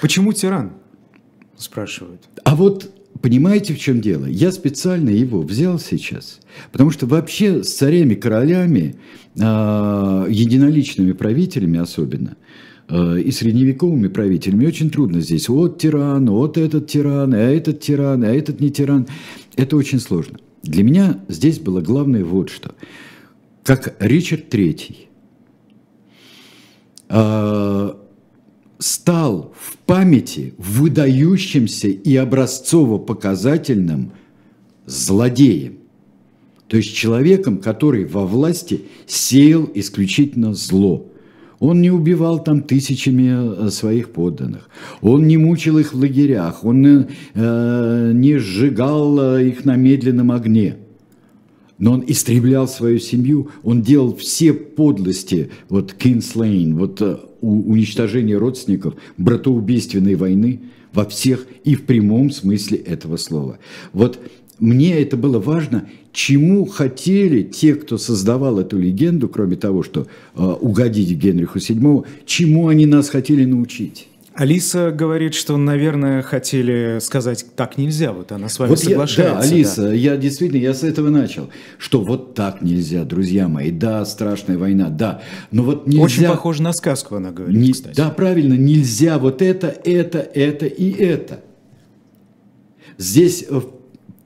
[0.00, 0.72] Почему тиран?
[1.56, 2.22] Спрашивают.
[2.44, 2.90] А вот
[3.20, 4.26] понимаете, в чем дело?
[4.26, 6.40] Я специально его взял сейчас,
[6.72, 8.96] потому что вообще с царями, королями,
[9.36, 12.36] э, единоличными правителями особенно,
[12.88, 15.48] э, и средневековыми правителями очень трудно здесь.
[15.48, 19.06] Вот тиран, вот этот тиран, а этот тиран, а этот не тиран.
[19.56, 20.38] Это очень сложно.
[20.62, 22.74] Для меня здесь было главное вот что.
[23.62, 25.08] Как Ричард Третий
[27.08, 27.94] э,
[28.84, 34.12] стал в памяти выдающимся и образцово-показательным
[34.84, 35.78] злодеем.
[36.68, 41.06] То есть человеком, который во власти сеял исключительно зло.
[41.60, 44.68] Он не убивал там тысячами э, своих подданных,
[45.00, 50.76] он не мучил их в лагерях, он э, не сжигал э, их на медленном огне–
[51.78, 57.00] но он истреблял свою семью, он делал все подлости, вот Кинслейн, вот
[57.44, 60.60] уничтожение родственников, братоубийственной войны
[60.92, 63.58] во всех и в прямом смысле этого слова.
[63.92, 64.18] Вот
[64.58, 70.42] мне это было важно, чему хотели те, кто создавал эту легенду, кроме того, что э,
[70.42, 74.08] угодить Генриху VII, чему они нас хотели научить.
[74.34, 79.22] Алиса говорит, что, наверное, хотели сказать, так нельзя, вот она с вами вот соглашается.
[79.22, 79.94] Я, да, Алиса, да.
[79.94, 84.88] я действительно, я с этого начал, что вот так нельзя, друзья мои, да, страшная война,
[84.88, 85.22] да,
[85.52, 86.02] но вот нельзя...
[86.02, 87.96] Очень похоже на сказку она говорит, не, кстати.
[87.96, 91.40] Да, правильно, нельзя вот это, это, это и это.
[92.98, 93.60] Здесь э,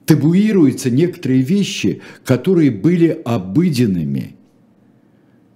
[0.07, 4.37] табуируются некоторые вещи, которые были обыденными–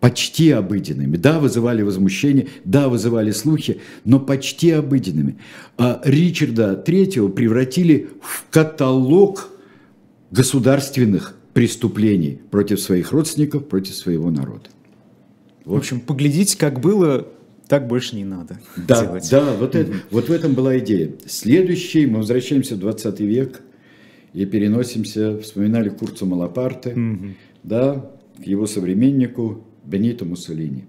[0.03, 1.17] почти обыденными.
[1.17, 5.39] Да, вызывали возмущение, да, вызывали слухи, но почти обыденными.
[5.79, 9.49] А Ричарда Третьего превратили в каталог
[10.33, 14.71] государственных преступлений против своих родственников, против своего народа.
[15.65, 15.77] Вот.
[15.77, 17.29] В общем, поглядите, как было,
[17.69, 19.31] так больше не надо да, делать.
[19.31, 19.81] Да, вот, mm-hmm.
[19.81, 21.13] это, вот в этом была идея.
[21.29, 23.61] Следующий, мы возвращаемся в 20 век,
[24.33, 26.97] и переносимся, вспоминали Курца Малапарте,
[27.63, 28.11] да,
[28.43, 30.85] к его современнику Бенито Муссолини.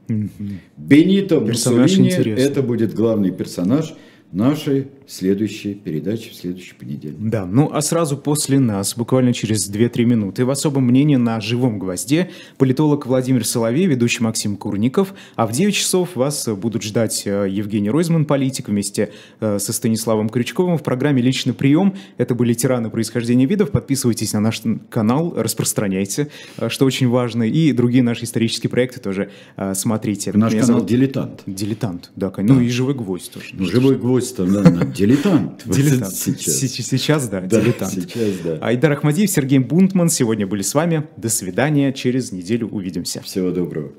[0.78, 3.96] Бенито Персонаж Муссолини это будет главный персонаж
[4.32, 7.18] нашей следующей передачи в следующий понедельник.
[7.20, 11.80] Да, ну а сразу после нас, буквально через 2-3 минуты, в особом мнении на «Живом
[11.80, 17.48] гвозде» политолог Владимир Соловей, ведущий Максим Курников, а в 9 часов вас будут ждать э,
[17.50, 21.96] Евгений Ройзман, политик, вместе э, со Станиславом Крючковым в программе «Личный прием».
[22.18, 23.72] Это были тираны происхождения видов.
[23.72, 29.32] Подписывайтесь на наш канал, распространяйте, э, что очень важно, и другие наши исторические проекты тоже
[29.74, 30.32] смотрите.
[30.34, 31.44] Наш Меня канал зовут- «Дилетант».
[31.46, 32.56] Дилетант, да, конечно.
[32.56, 33.48] Ну и «Живой гвоздь» тоже.
[33.54, 35.64] Ну, живой гвоздь-то, да, да, дилетант.
[35.66, 36.16] Дилетант.
[36.16, 36.56] Сейчас.
[36.56, 37.92] Се- Сейчас, да, Да, дилетант.
[37.94, 38.58] сейчас, да.
[38.62, 41.04] Айдар Ахмадиев, Сергей Бунтман сегодня были с вами.
[41.18, 41.92] До свидания.
[41.94, 43.22] Через неделю увидимся.
[43.22, 43.92] Всего доброго.